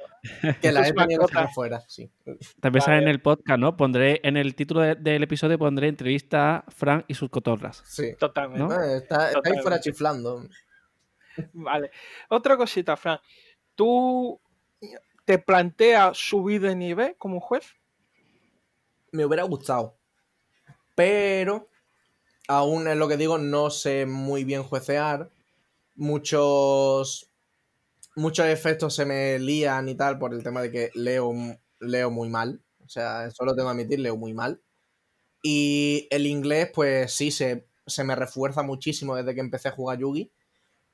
Que 0.62 0.72
la 0.72 0.88
he 0.88 0.92
tenido 0.94 0.94
que 0.94 1.06
mascotas. 1.18 1.30
sacar 1.34 1.54
fuera, 1.54 1.80
sí. 1.88 2.10
También 2.60 2.82
sale 2.84 3.02
en 3.04 3.08
el 3.10 3.22
podcast, 3.22 3.60
¿no? 3.60 3.76
Pondré 3.78 4.20
en 4.24 4.38
el 4.38 4.56
título 4.56 4.82
de- 4.82 4.96
del 4.96 5.22
episodio 5.24 5.58
pondré 5.60 5.88
entrevista 5.88 6.58
a 6.58 6.72
Frank 6.72 7.06
y 7.08 7.14
sus 7.14 7.30
cotorras. 7.30 7.84
Sí. 7.86 8.16
totalmente. 8.20 8.64
¿No? 8.64 8.84
Está, 8.84 9.32
está 9.32 9.42
ahí 9.50 9.60
fuera 9.62 9.80
chiflando. 9.80 10.48
Vale. 11.54 11.92
Otra 12.30 12.58
cosita, 12.58 12.96
Fran. 12.98 13.20
¿Tú 13.76 14.40
te 15.26 15.40
planteas 15.40 16.18
subir 16.18 16.62
de 16.62 16.76
nivel 16.76 17.16
como 17.18 17.40
juez? 17.40 17.66
Me 19.12 19.26
hubiera 19.26 19.44
gustado. 19.44 19.98
Pero, 20.94 21.68
aún 22.48 22.88
es 22.88 22.96
lo 22.96 23.08
que 23.08 23.18
digo, 23.18 23.38
no 23.38 23.70
sé 23.70 24.06
muy 24.06 24.44
bien 24.44 24.64
juecear. 24.64 25.30
Muchos. 25.96 27.32
Muchos 28.16 28.46
efectos 28.46 28.96
se 28.96 29.06
me 29.06 29.38
lían 29.40 29.90
y 29.90 29.96
tal 29.96 30.18
por 30.18 30.34
el 30.34 30.42
tema 30.42 30.62
de 30.62 30.72
que 30.72 30.90
leo, 30.94 31.34
leo 31.80 32.12
muy 32.12 32.30
mal. 32.30 32.62
O 32.86 32.88
sea, 32.88 33.26
eso 33.26 33.44
lo 33.44 33.56
tengo 33.56 33.68
que 33.68 33.74
admitir, 33.74 34.00
leo 34.00 34.16
muy 34.16 34.34
mal. 34.34 34.62
Y 35.42 36.08
el 36.12 36.26
inglés, 36.26 36.72
pues 36.74 37.12
sí, 37.14 37.30
se, 37.32 37.68
se 37.86 38.04
me 38.06 38.16
refuerza 38.16 38.64
muchísimo 38.64 39.16
desde 39.16 39.36
que 39.36 39.42
empecé 39.42 39.68
a 39.68 39.74
jugar 39.74 40.00
Yugi. 40.00 40.32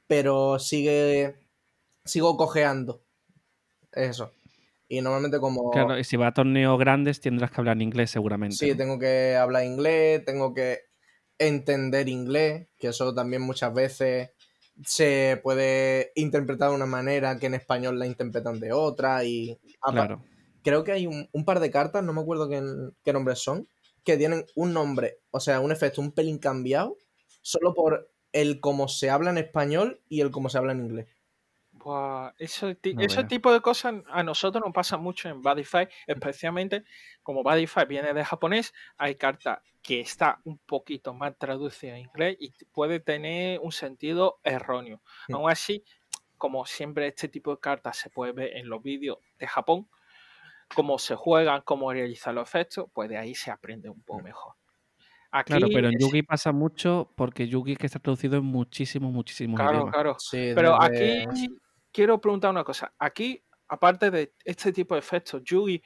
Pero 0.07 0.57
sigue. 0.57 1.35
Sigo 2.05 2.35
cojeando. 2.37 3.03
Eso. 3.93 4.31
Y 4.87 5.01
normalmente 5.01 5.39
como. 5.39 5.71
Claro, 5.71 5.97
y 5.97 6.03
si 6.03 6.17
va 6.17 6.27
a 6.27 6.33
torneos 6.33 6.77
grandes 6.77 7.21
tendrás 7.21 7.51
que 7.51 7.61
hablar 7.61 7.77
en 7.77 7.83
inglés 7.83 8.11
seguramente. 8.11 8.55
Sí, 8.57 8.71
¿no? 8.71 8.77
tengo 8.77 8.99
que 8.99 9.35
hablar 9.35 9.63
inglés, 9.63 10.25
tengo 10.25 10.53
que 10.53 10.79
entender 11.37 12.09
inglés, 12.09 12.67
que 12.77 12.87
eso 12.89 13.13
también 13.13 13.41
muchas 13.41 13.73
veces 13.73 14.31
se 14.85 15.39
puede 15.43 16.11
interpretar 16.15 16.69
de 16.69 16.75
una 16.75 16.85
manera 16.85 17.37
que 17.39 17.47
en 17.47 17.53
español 17.53 17.99
la 17.99 18.05
interpretan 18.07 18.59
de 18.59 18.73
otra. 18.73 19.23
Y 19.23 19.59
Claro. 19.81 20.23
creo 20.63 20.83
que 20.83 20.91
hay 20.91 21.07
un, 21.07 21.29
un 21.31 21.45
par 21.45 21.59
de 21.59 21.71
cartas, 21.71 22.03
no 22.03 22.13
me 22.13 22.21
acuerdo 22.21 22.49
qué, 22.49 22.61
qué 23.03 23.13
nombres 23.13 23.39
son, 23.39 23.67
que 24.03 24.17
tienen 24.17 24.45
un 24.55 24.73
nombre, 24.73 25.19
o 25.31 25.39
sea, 25.39 25.59
un 25.59 25.71
efecto 25.71 26.01
un 26.01 26.11
pelín 26.11 26.37
cambiado, 26.37 26.97
solo 27.41 27.73
por 27.73 28.11
el 28.33 28.59
cómo 28.59 28.87
se 28.87 29.09
habla 29.09 29.29
en 29.31 29.37
español 29.37 30.01
y 30.09 30.21
el 30.21 30.31
cómo 30.31 30.49
se 30.49 30.57
habla 30.57 30.71
en 30.73 30.81
inglés. 30.81 31.07
Buah, 31.83 32.33
ese, 32.37 32.75
ti- 32.75 32.93
No 32.93 33.01
ese 33.01 33.17
veas. 33.17 33.27
tipo 33.29 33.51
de 33.51 33.61
cosas 33.61 33.95
a 34.09 34.23
nosotros 34.23 34.63
nos 34.63 34.73
pasa 34.73 34.97
mucho 34.97 35.29
en 35.29 35.41
Badify, 35.41 35.87
especialmente 36.07 36.83
como 37.23 37.43
Badify 37.43 37.85
viene 37.85 38.13
de 38.13 38.23
japonés, 38.25 38.73
hay 38.97 39.15
cartas 39.15 39.59
que 39.81 39.99
está 39.99 40.39
un 40.43 40.59
poquito 40.59 41.13
más 41.13 41.35
traducida 41.37 41.93
a 41.95 41.99
inglés 41.99 42.37
y 42.39 42.53
puede 42.71 42.99
tener 42.99 43.59
un 43.61 43.71
sentido 43.71 44.39
erróneo. 44.43 45.01
Mm. 45.27 45.35
Aún 45.35 45.49
así, 45.49 45.83
como 46.37 46.65
siempre 46.65 47.07
este 47.07 47.27
tipo 47.27 47.51
de 47.51 47.59
cartas 47.59 47.97
se 47.97 48.09
puede 48.09 48.31
ver 48.31 48.57
en 48.57 48.69
los 48.69 48.81
vídeos 48.83 49.17
de 49.39 49.47
Japón, 49.47 49.87
cómo 50.75 50.99
se 50.99 51.15
juegan, 51.15 51.61
cómo 51.65 51.91
realizan 51.91 52.35
los 52.35 52.47
efectos, 52.47 52.85
pues 52.93 53.09
de 53.09 53.17
ahí 53.17 53.35
se 53.35 53.51
aprende 53.51 53.89
un 53.89 54.01
poco 54.03 54.21
mejor. 54.21 54.53
Aquí, 55.33 55.53
Claro, 55.53 55.67
pero 55.73 55.87
en 55.87 55.95
es- 55.95 56.01
Yugi 56.01 56.23
pasa 56.23 56.51
mucho 56.51 57.11
porque 57.15 57.47
Yugi 57.47 57.71
es 57.73 57.77
que 57.77 57.85
está 57.85 57.99
traducido 57.99 58.37
en 58.37 58.43
muchísimos, 58.43 59.11
muchísimos 59.13 59.57
claro, 59.59 59.75
idiomas. 59.77 59.93
claro. 59.93 60.15
Sí, 60.19 60.51
Pero 60.53 60.77
desde- 60.89 61.23
aquí 61.23 61.47
quiero 61.91 62.19
preguntar 62.19 62.51
una 62.51 62.63
cosa. 62.63 62.93
Aquí, 62.97 63.43
aparte 63.67 64.11
de 64.11 64.33
este 64.43 64.71
tipo 64.71 64.95
de 64.95 64.99
efectos, 64.99 65.41
Yugi, 65.43 65.81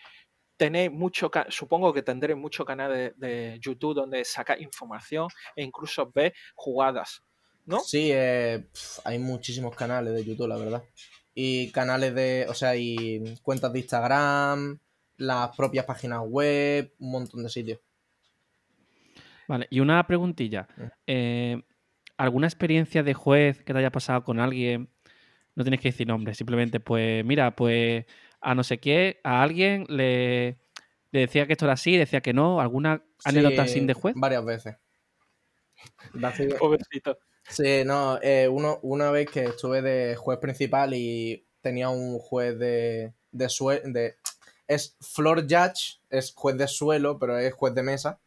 tenéis 0.57 0.91
mucho, 0.91 1.29
supongo 1.49 1.93
que 1.93 2.01
tendréis 2.01 2.39
muchos 2.39 2.65
canales 2.65 3.13
de, 3.17 3.27
de 3.27 3.59
YouTube 3.59 3.95
donde 3.95 4.23
sacáis 4.23 4.61
información 4.61 5.27
e 5.55 5.63
incluso 5.63 6.11
ver 6.13 6.33
jugadas, 6.55 7.23
¿no? 7.65 7.79
Sí, 7.79 8.09
eh, 8.13 8.67
hay 9.03 9.19
muchísimos 9.19 9.75
canales 9.75 10.13
de 10.13 10.23
YouTube, 10.23 10.47
la 10.47 10.57
verdad. 10.57 10.83
Y 11.33 11.71
canales 11.71 12.15
de, 12.15 12.45
o 12.47 12.53
sea, 12.53 12.75
y 12.75 13.37
cuentas 13.41 13.73
de 13.73 13.79
Instagram, 13.79 14.79
las 15.17 15.55
propias 15.55 15.85
páginas 15.85 16.21
web, 16.23 16.93
un 16.99 17.11
montón 17.11 17.43
de 17.43 17.49
sitios. 17.49 17.79
Vale, 19.47 19.67
y 19.69 19.79
una 19.79 20.05
preguntilla. 20.07 20.67
Mm. 20.77 20.83
Eh, 21.07 21.63
¿Alguna 22.17 22.47
experiencia 22.47 23.03
de 23.03 23.13
juez 23.13 23.61
que 23.61 23.73
te 23.73 23.79
haya 23.79 23.91
pasado 23.91 24.23
con 24.23 24.39
alguien? 24.39 24.89
No 25.55 25.63
tienes 25.63 25.79
que 25.79 25.89
decir 25.89 26.07
nombre, 26.07 26.33
simplemente, 26.35 26.79
pues, 26.79 27.23
mira, 27.25 27.55
pues 27.55 28.05
a 28.41 28.53
no 28.53 28.63
sé 28.63 28.77
qué, 28.77 29.19
a 29.23 29.41
alguien 29.41 29.85
le, 29.89 30.57
le 31.11 31.21
decía 31.21 31.47
que 31.47 31.53
esto 31.53 31.65
era 31.65 31.73
así, 31.73 31.97
decía 31.97 32.21
que 32.21 32.33
no. 32.33 32.59
¿Alguna 32.61 33.01
anécdota 33.23 33.65
Sí, 33.65 33.75
sin 33.75 33.87
de 33.87 33.93
juez? 33.93 34.13
Varias 34.17 34.45
veces. 34.45 34.75
Pobrecito. 36.59 37.17
Sí, 37.47 37.83
no, 37.85 38.19
eh, 38.21 38.47
uno, 38.47 38.79
una 38.81 39.11
vez 39.11 39.29
que 39.29 39.45
estuve 39.45 39.81
de 39.81 40.15
juez 40.15 40.39
principal 40.39 40.93
y 40.93 41.45
tenía 41.61 41.89
un 41.89 42.19
juez 42.19 42.59
de, 42.59 43.13
de 43.31 43.49
suelo, 43.49 43.81
de, 43.85 44.17
es 44.67 44.97
floor 44.99 45.43
judge, 45.43 46.01
es 46.09 46.33
juez 46.35 46.57
de 46.57 46.67
suelo, 46.67 47.17
pero 47.17 47.37
es 47.37 47.53
juez 47.53 47.73
de 47.73 47.83
mesa, 47.83 48.19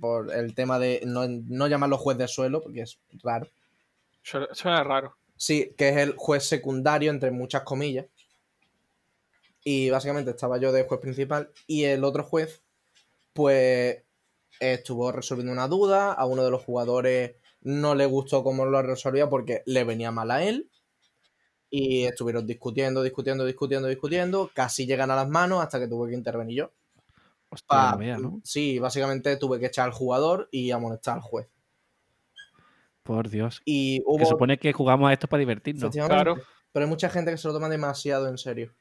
por 0.00 0.32
el 0.32 0.54
tema 0.54 0.78
de 0.78 1.02
no, 1.04 1.26
no 1.26 1.66
llamarlo 1.66 1.98
juez 1.98 2.16
de 2.16 2.28
suelo, 2.28 2.62
porque 2.62 2.82
es 2.82 2.98
raro. 3.22 3.48
Suena, 4.22 4.48
suena 4.52 4.84
raro. 4.84 5.17
Sí, 5.38 5.74
que 5.76 5.88
es 5.88 5.96
el 5.96 6.14
juez 6.16 6.44
secundario, 6.44 7.10
entre 7.10 7.30
muchas 7.30 7.62
comillas. 7.62 8.06
Y 9.64 9.90
básicamente 9.90 10.30
estaba 10.30 10.58
yo 10.58 10.72
de 10.72 10.84
juez 10.84 11.00
principal 11.00 11.50
y 11.66 11.84
el 11.84 12.04
otro 12.04 12.24
juez, 12.24 12.62
pues, 13.34 14.04
estuvo 14.60 15.12
resolviendo 15.12 15.52
una 15.52 15.68
duda. 15.68 16.12
A 16.12 16.26
uno 16.26 16.44
de 16.44 16.50
los 16.50 16.64
jugadores 16.64 17.36
no 17.62 17.94
le 17.94 18.06
gustó 18.06 18.44
cómo 18.44 18.66
lo 18.66 18.82
resolvía 18.82 19.28
porque 19.28 19.62
le 19.66 19.84
venía 19.84 20.12
mal 20.12 20.30
a 20.30 20.44
él. 20.44 20.70
Y 21.70 22.04
estuvieron 22.04 22.46
discutiendo, 22.46 23.02
discutiendo, 23.02 23.44
discutiendo, 23.44 23.88
discutiendo. 23.88 24.50
Casi 24.54 24.86
llegan 24.86 25.10
a 25.10 25.16
las 25.16 25.28
manos 25.28 25.62
hasta 25.62 25.78
que 25.78 25.88
tuve 25.88 26.10
que 26.10 26.16
intervenir 26.16 26.56
yo. 26.56 26.72
Hostia, 27.50 27.68
Pa- 27.68 27.96
vea, 27.96 28.18
¿no? 28.18 28.40
Sí, 28.44 28.78
básicamente 28.78 29.36
tuve 29.36 29.60
que 29.60 29.66
echar 29.66 29.86
al 29.86 29.92
jugador 29.92 30.48
y 30.52 30.70
amonestar 30.70 31.16
al 31.16 31.22
juez. 31.22 31.48
Por 33.08 33.30
Dios. 33.30 33.62
Y 33.64 34.02
Que 34.18 34.26
supone 34.26 34.58
que 34.58 34.70
jugamos 34.74 35.08
a 35.08 35.14
esto 35.14 35.26
para 35.28 35.38
divertirnos. 35.40 35.94
Claro. 35.94 36.36
Pero 36.72 36.84
hay 36.84 36.90
mucha 36.90 37.08
gente 37.08 37.30
que 37.30 37.38
se 37.38 37.48
lo 37.48 37.54
toma 37.54 37.70
demasiado 37.70 38.28
en 38.28 38.36
serio. 38.36 38.74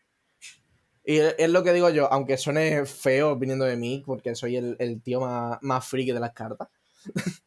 Y 1.06 1.20
es 1.20 1.50
lo 1.50 1.64
que 1.64 1.72
digo 1.72 1.90
yo, 1.90 2.12
aunque 2.12 2.36
suene 2.38 2.86
feo 2.86 3.38
viniendo 3.38 3.64
de 3.64 3.78
mí, 3.78 4.04
porque 4.06 4.36
soy 4.36 4.58
el, 4.58 4.76
el 4.80 5.02
tío 5.02 5.22
más, 5.22 5.58
más 5.62 5.88
friki 5.88 6.12
de 6.12 6.20
las 6.20 6.34
cartas. 6.34 6.68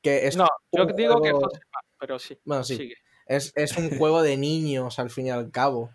que 0.00 0.26
es 0.26 0.36
No, 0.38 0.46
yo 0.72 0.86
un 0.86 0.96
digo 0.96 1.20
que 1.20 1.30
juego- 1.32 1.40
José, 1.50 1.60
pero 2.00 2.18
sí. 2.18 2.38
Bueno, 2.46 2.64
sí. 2.64 2.76
sigue. 2.78 2.94
Es, 3.26 3.52
es 3.54 3.76
un 3.76 3.90
juego 3.98 4.22
de 4.22 4.38
niños 4.38 4.98
al 4.98 5.10
fin 5.10 5.26
y 5.26 5.30
al 5.30 5.50
cabo. 5.50 5.90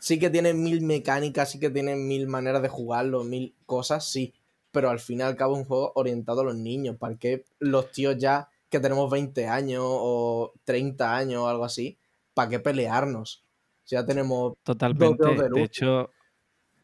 Sí 0.00 0.18
que 0.18 0.30
tiene 0.30 0.52
mil 0.52 0.82
mecánicas, 0.82 1.52
sí 1.52 1.60
que 1.60 1.70
tiene 1.70 1.94
mil 1.94 2.26
maneras 2.26 2.60
de 2.60 2.68
jugarlo, 2.68 3.22
mil 3.22 3.54
cosas, 3.66 4.04
sí. 4.10 4.34
Pero 4.72 4.90
al 4.90 4.98
fin 4.98 5.20
y 5.20 5.22
al 5.22 5.36
cabo 5.36 5.54
es 5.54 5.60
un 5.60 5.64
juego 5.66 5.92
orientado 5.94 6.40
a 6.40 6.44
los 6.44 6.56
niños. 6.56 6.96
¿Para 6.96 7.14
qué 7.16 7.44
los 7.60 7.92
tíos 7.92 8.18
ya 8.18 8.48
que 8.74 8.80
tenemos 8.80 9.10
20 9.10 9.46
años 9.46 9.82
o 9.86 10.52
30 10.64 11.16
años 11.16 11.42
o 11.42 11.48
algo 11.48 11.64
así? 11.64 11.98
¿Para 12.34 12.48
qué 12.50 12.58
pelearnos? 12.60 13.44
Si 13.84 13.94
ya 13.96 14.04
tenemos 14.04 14.54
Totalmente. 14.62 15.24
de 15.28 15.34
De, 15.42 15.48
luz. 15.48 15.60
hecho, 15.60 16.10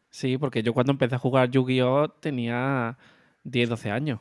sí, 0.09 0.37
porque 0.37 0.63
yo 0.63 0.73
cuando 0.73 0.91
empecé 0.93 1.15
a 1.15 1.19
jugar 1.19 1.49
Yu-Gi-Oh! 1.49 2.09
tenía 2.19 2.97
10, 3.43 3.69
12 3.69 3.91
años. 3.91 4.19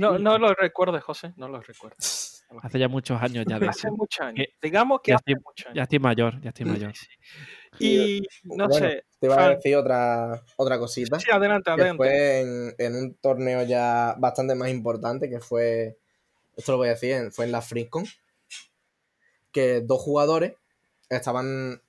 No, 0.00 0.16
Sí. 0.16 0.22
no 0.22 0.38
lo 0.38 0.54
recuerdes, 0.54 1.02
José, 1.04 1.34
no 1.36 1.48
lo 1.48 1.60
recuerdes. 1.60 2.28
Hace 2.62 2.78
ya 2.78 2.88
muchos 2.88 3.20
años 3.22 3.44
ya 3.48 3.58
de 3.58 3.66
Hace 3.68 3.90
muchos 3.90 4.20
años. 4.26 4.36
Que- 4.46 4.54
Digamos 4.66 5.00
que 5.02 5.10
ya 5.12 5.16
hace 5.16 5.32
estoy- 5.32 5.42
muchos 5.44 5.66
años. 5.66 5.76
Ya 5.76 5.82
estoy 5.84 5.98
mayor, 5.98 6.40
ya 6.42 6.48
estoy 6.50 6.66
mayor. 6.66 6.92
Sí. 6.96 7.06
Y 7.78 8.22
no 8.44 8.68
Bueno, 8.68 8.86
sé. 8.88 9.04
Te 9.18 9.26
iba 9.26 9.42
a 9.42 9.48
decir 9.54 9.76
otra, 9.76 10.42
otra 10.56 10.78
cosita. 10.78 11.18
Sí, 11.18 11.30
adelante, 11.30 11.64
que 11.64 11.70
adelante. 11.70 11.96
fue 11.96 12.40
en, 12.40 12.74
en 12.76 12.94
un 12.96 13.14
torneo 13.14 13.62
ya 13.62 14.14
bastante 14.18 14.54
más 14.54 14.68
importante, 14.68 15.30
que 15.30 15.40
fue, 15.40 15.96
esto 16.56 16.72
lo 16.72 16.78
voy 16.78 16.88
a 16.88 16.92
decir, 16.92 17.30
fue 17.32 17.44
en 17.44 17.52
la 17.52 17.62
FreeCon, 17.62 18.06
que 19.52 19.80
dos 19.80 20.00
jugadores 20.00 20.54
estaban 21.08 21.82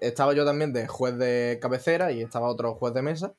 estaba 0.00 0.34
yo 0.34 0.44
también 0.44 0.72
de 0.72 0.86
juez 0.86 1.16
de 1.16 1.58
cabecera 1.60 2.12
y 2.12 2.22
estaba 2.22 2.48
otro 2.48 2.74
juez 2.74 2.94
de 2.94 3.02
mesa. 3.02 3.34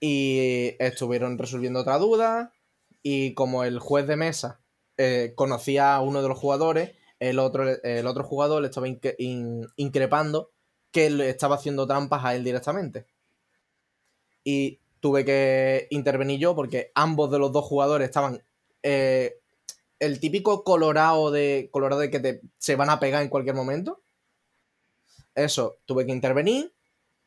Y 0.00 0.74
estuvieron 0.78 1.38
resolviendo 1.38 1.80
otra 1.80 1.98
duda. 1.98 2.52
Y 3.02 3.34
como 3.34 3.64
el 3.64 3.78
juez 3.78 4.06
de 4.06 4.16
mesa 4.16 4.60
eh, 4.98 5.32
conocía 5.36 5.94
a 5.94 6.00
uno 6.00 6.22
de 6.22 6.28
los 6.28 6.38
jugadores, 6.38 6.92
el 7.20 7.38
otro, 7.38 7.64
el 7.82 8.06
otro 8.06 8.24
jugador 8.24 8.62
le 8.62 8.68
estaba 8.68 8.88
increpando 8.88 10.50
que 10.90 11.10
le 11.10 11.30
estaba 11.30 11.56
haciendo 11.56 11.86
trampas 11.86 12.24
a 12.24 12.34
él 12.34 12.44
directamente. 12.44 13.06
Y 14.44 14.80
tuve 15.00 15.24
que 15.24 15.86
intervenir 15.90 16.40
yo 16.40 16.54
porque 16.54 16.92
ambos 16.94 17.30
de 17.30 17.38
los 17.38 17.52
dos 17.52 17.64
jugadores 17.64 18.06
estaban. 18.06 18.42
eh, 18.82 19.40
el 19.98 20.20
típico 20.20 20.64
colorado 20.64 21.30
de. 21.30 21.68
colorado 21.72 22.00
de 22.00 22.10
que 22.10 22.20
te, 22.20 22.40
se 22.58 22.76
van 22.76 22.90
a 22.90 23.00
pegar 23.00 23.22
en 23.22 23.28
cualquier 23.28 23.54
momento. 23.54 24.02
Eso, 25.34 25.78
tuve 25.86 26.06
que 26.06 26.12
intervenir. 26.12 26.74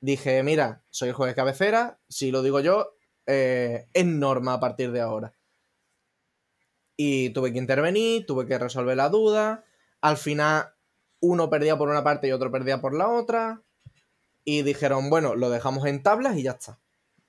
Dije, 0.02 0.44
mira, 0.44 0.84
soy 0.90 1.10
el 1.10 1.16
juez 1.16 1.30
de 1.32 1.36
cabecera. 1.36 2.00
Si 2.10 2.32
lo 2.32 2.42
digo 2.42 2.60
yo, 2.60 2.96
eh, 3.28 3.88
es 3.94 4.06
norma 4.06 4.54
a 4.54 4.60
partir 4.60 4.92
de 4.92 5.02
ahora. 5.02 5.34
Y 6.98 7.30
tuve 7.30 7.54
que 7.54 7.60
intervenir, 7.60 8.26
tuve 8.26 8.46
que 8.46 8.58
resolver 8.58 8.98
la 8.98 9.10
duda. 9.10 9.64
Al 10.02 10.18
final, 10.18 10.74
uno 11.22 11.50
perdía 11.50 11.78
por 11.78 11.90
una 11.90 12.04
parte 12.04 12.28
y 12.28 12.32
otro 12.32 12.52
perdía 12.52 12.82
por 12.82 12.94
la 12.94 13.10
otra. 13.10 13.62
Y 14.44 14.64
dijeron, 14.64 15.10
bueno, 15.10 15.36
lo 15.36 15.50
dejamos 15.50 15.86
en 15.86 16.02
tablas 16.02 16.38
y 16.38 16.44
ya 16.44 16.52
está. 16.52 16.80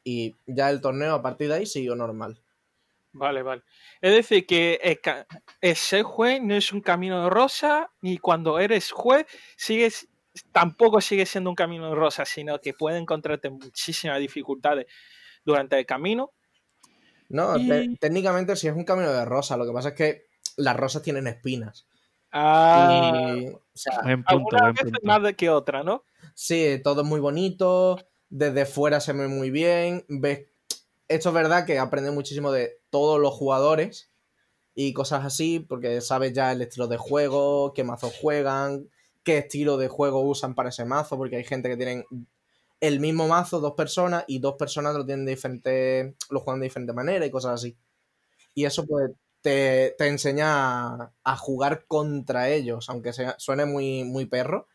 Y 0.05 0.37
ya 0.47 0.71
el 0.71 0.81
torneo 0.81 1.15
a 1.15 1.23
partir 1.23 1.49
de 1.49 1.55
ahí 1.57 1.67
siguió 1.67 1.95
normal. 1.95 2.41
Vale, 3.13 3.43
vale. 3.43 3.63
Es 4.01 4.15
decir, 4.15 4.47
que 4.47 4.99
ser 5.75 6.03
juez 6.05 6.41
no 6.43 6.55
es 6.55 6.73
un 6.73 6.81
camino 6.81 7.25
de 7.25 7.31
rosa, 7.31 7.91
ni 8.03 8.19
cuando 8.19 8.59
eres 8.59 8.93
juez 8.93 9.27
sigues, 9.57 10.09
tampoco 10.53 11.01
sigue 11.01 11.27
siendo 11.27 11.51
un 11.51 11.57
camino 11.57 11.89
de 11.91 11.97
rosa, 11.97 12.25
sino 12.25 12.61
que 12.61 12.73
puede 12.73 12.99
encontrarte 12.99 13.51
muchísimas 13.51 14.21
dificultades 14.21 14.87
durante 15.45 15.79
el 15.79 15.87
camino. 15.87 16.33
No, 17.29 17.57
Y- 17.57 17.69
te- 17.69 17.97
técnicamente 18.01 18.55
sí 18.57 18.69
es 18.69 18.75
un 18.75 18.85
camino 18.85 19.13
de 19.13 19.25
rosa. 19.25 19.57
Lo 19.57 19.67
que 19.67 19.73
pasa 19.73 19.91
es 19.91 19.95
que 19.95 20.27
las 20.57 20.77
rosas 20.77 21.03
tienen 21.03 21.27
espinas. 21.27 21.87
Ah, 22.33 22.89
Y, 22.93 23.47
o 23.49 23.61
sea, 23.75 24.01
Buen 24.03 24.23
punto, 24.23 24.37
algunas 24.57 24.61
buen 24.63 24.75
veces 24.75 24.91
punto. 24.93 25.07
más 25.07 25.23
de 25.23 25.35
que 25.35 25.51
otra, 25.51 25.83
¿no? 25.83 26.05
Sí, 26.35 26.81
todo 26.85 27.03
es 27.03 27.07
muy 27.09 27.19
bonito. 27.19 27.99
Desde 28.31 28.65
fuera 28.65 29.01
se 29.01 29.13
ve 29.13 29.29
muy 29.29 29.51
bien. 29.51 30.05
Ves. 30.09 30.47
Esto 31.09 31.31
es 31.31 31.35
verdad 31.35 31.67
que 31.67 31.79
aprendes 31.79 32.15
muchísimo 32.15 32.53
de 32.53 32.79
todos 32.91 33.21
los 33.21 33.35
jugadores 33.35 34.11
y 34.75 34.93
cosas 34.93 35.25
así, 35.25 35.59
porque 35.61 36.01
sabes 36.01 36.33
ya 36.33 36.53
el 36.53 36.63
estilo 36.63 36.87
de 36.87 36.97
juego, 36.97 37.75
qué 37.75 37.83
mazos 37.85 38.15
juegan, 38.21 38.89
qué 39.25 39.39
estilo 39.39 39.77
de 39.77 39.89
juego 39.89 40.21
usan 40.23 40.55
para 40.55 40.69
ese 40.69 40.85
mazo, 40.85 41.17
porque 41.17 41.37
hay 41.37 41.45
gente 41.45 41.69
que 41.69 41.77
tienen 41.77 42.05
el 42.81 43.01
mismo 43.01 43.29
mazo, 43.29 43.61
dos 43.61 43.75
personas, 43.75 44.25
y 44.29 44.39
dos 44.39 44.55
personas 44.55 44.95
lo 44.95 45.05
tienen 45.05 45.27
de 45.27 45.33
diferente. 45.33 46.15
lo 46.31 46.41
juegan 46.41 46.61
de 46.61 46.67
diferente 46.67 46.93
manera 46.93 47.27
y 47.27 47.31
cosas 47.31 47.55
así. 47.55 47.77
Y 48.55 48.65
eso 48.65 48.87
pues 48.87 49.11
te, 49.43 49.95
te 49.99 50.07
enseña 50.07 50.95
a, 50.95 51.13
a 51.25 51.37
jugar 51.37 51.87
contra 51.87 52.49
ellos, 52.51 52.89
aunque 52.89 53.13
sea, 53.13 53.35
suene 53.39 53.67
muy, 53.67 54.05
muy 54.05 54.27
perro 54.27 54.69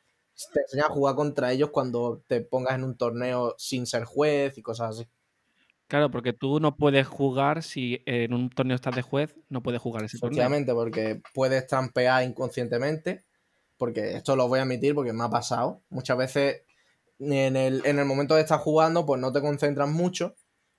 te 0.54 0.62
enseña 0.62 0.86
a 0.86 0.90
jugar 0.90 1.16
contra 1.16 1.52
ellos 1.52 1.70
cuando 1.72 2.22
te 2.28 2.42
pongas 2.42 2.76
en 2.76 2.84
un 2.84 2.98
torneo 2.98 3.56
sin 3.58 3.86
ser 3.86 4.04
juez 4.04 4.58
y 4.58 4.62
cosas 4.62 4.92
así. 4.92 5.08
Claro, 5.88 6.10
porque 6.10 6.34
tú 6.34 6.60
no 6.60 6.78
puedes 6.78 7.08
jugar 7.08 7.62
si 7.62 8.02
en 8.06 8.34
un 8.34 8.50
torneo 8.50 8.76
estás 8.76 8.96
de 8.96 9.04
juez, 9.04 9.36
no 9.50 9.62
puedes 9.62 9.82
jugar 9.82 10.04
ese 10.04 10.18
torneo. 10.18 10.34
Efectivamente, 10.34 10.74
porque 10.74 11.22
puedes 11.34 11.68
trampear 11.68 12.24
inconscientemente, 12.24 13.24
porque 13.78 14.16
esto 14.16 14.36
lo 14.36 14.48
voy 14.48 14.60
a 14.60 14.64
admitir 14.64 14.96
porque 14.96 15.14
me 15.14 15.24
ha 15.24 15.30
pasado. 15.30 15.82
Muchas 15.90 16.18
veces 16.18 16.64
en 17.20 17.56
el, 17.56 17.86
en 17.86 18.00
el 18.00 18.06
momento 18.06 18.36
de 18.36 18.42
estar 18.42 18.60
jugando, 18.60 19.06
pues 19.06 19.22
no 19.22 19.32
te 19.32 19.42
concentras 19.42 19.90
mucho 19.90 20.36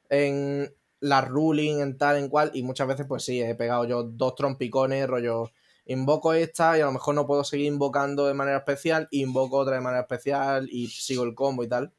en 0.09 0.75
la 1.01 1.21
ruling, 1.21 1.81
en 1.81 1.99
tal, 1.99 2.17
en 2.17 2.29
cual, 2.29 2.51
y 2.55 2.63
muchas 2.63 2.89
veces, 2.89 3.07
pues 3.07 3.25
sí, 3.25 3.41
he 3.41 3.55
pegado 3.55 3.85
yo 3.85 4.03
dos 4.03 4.35
trompicones, 4.35 5.07
rollo, 5.07 5.51
invoco 5.87 6.33
esta 6.35 6.77
y 6.77 6.81
a 6.83 6.87
lo 6.87 6.93
mejor 6.93 7.15
no 7.15 7.27
puedo 7.27 7.45
seguir 7.45 7.67
invocando 7.67 8.27
de 8.27 8.35
manera 8.35 8.59
especial, 8.59 9.09
invoco 9.11 9.57
otra 9.59 9.77
de 9.77 9.81
manera 9.81 10.03
especial 10.03 10.69
y 10.71 10.89
sigo 10.89 11.25
el 11.25 11.35
combo 11.35 11.65
y 11.65 11.69
tal, 11.69 11.95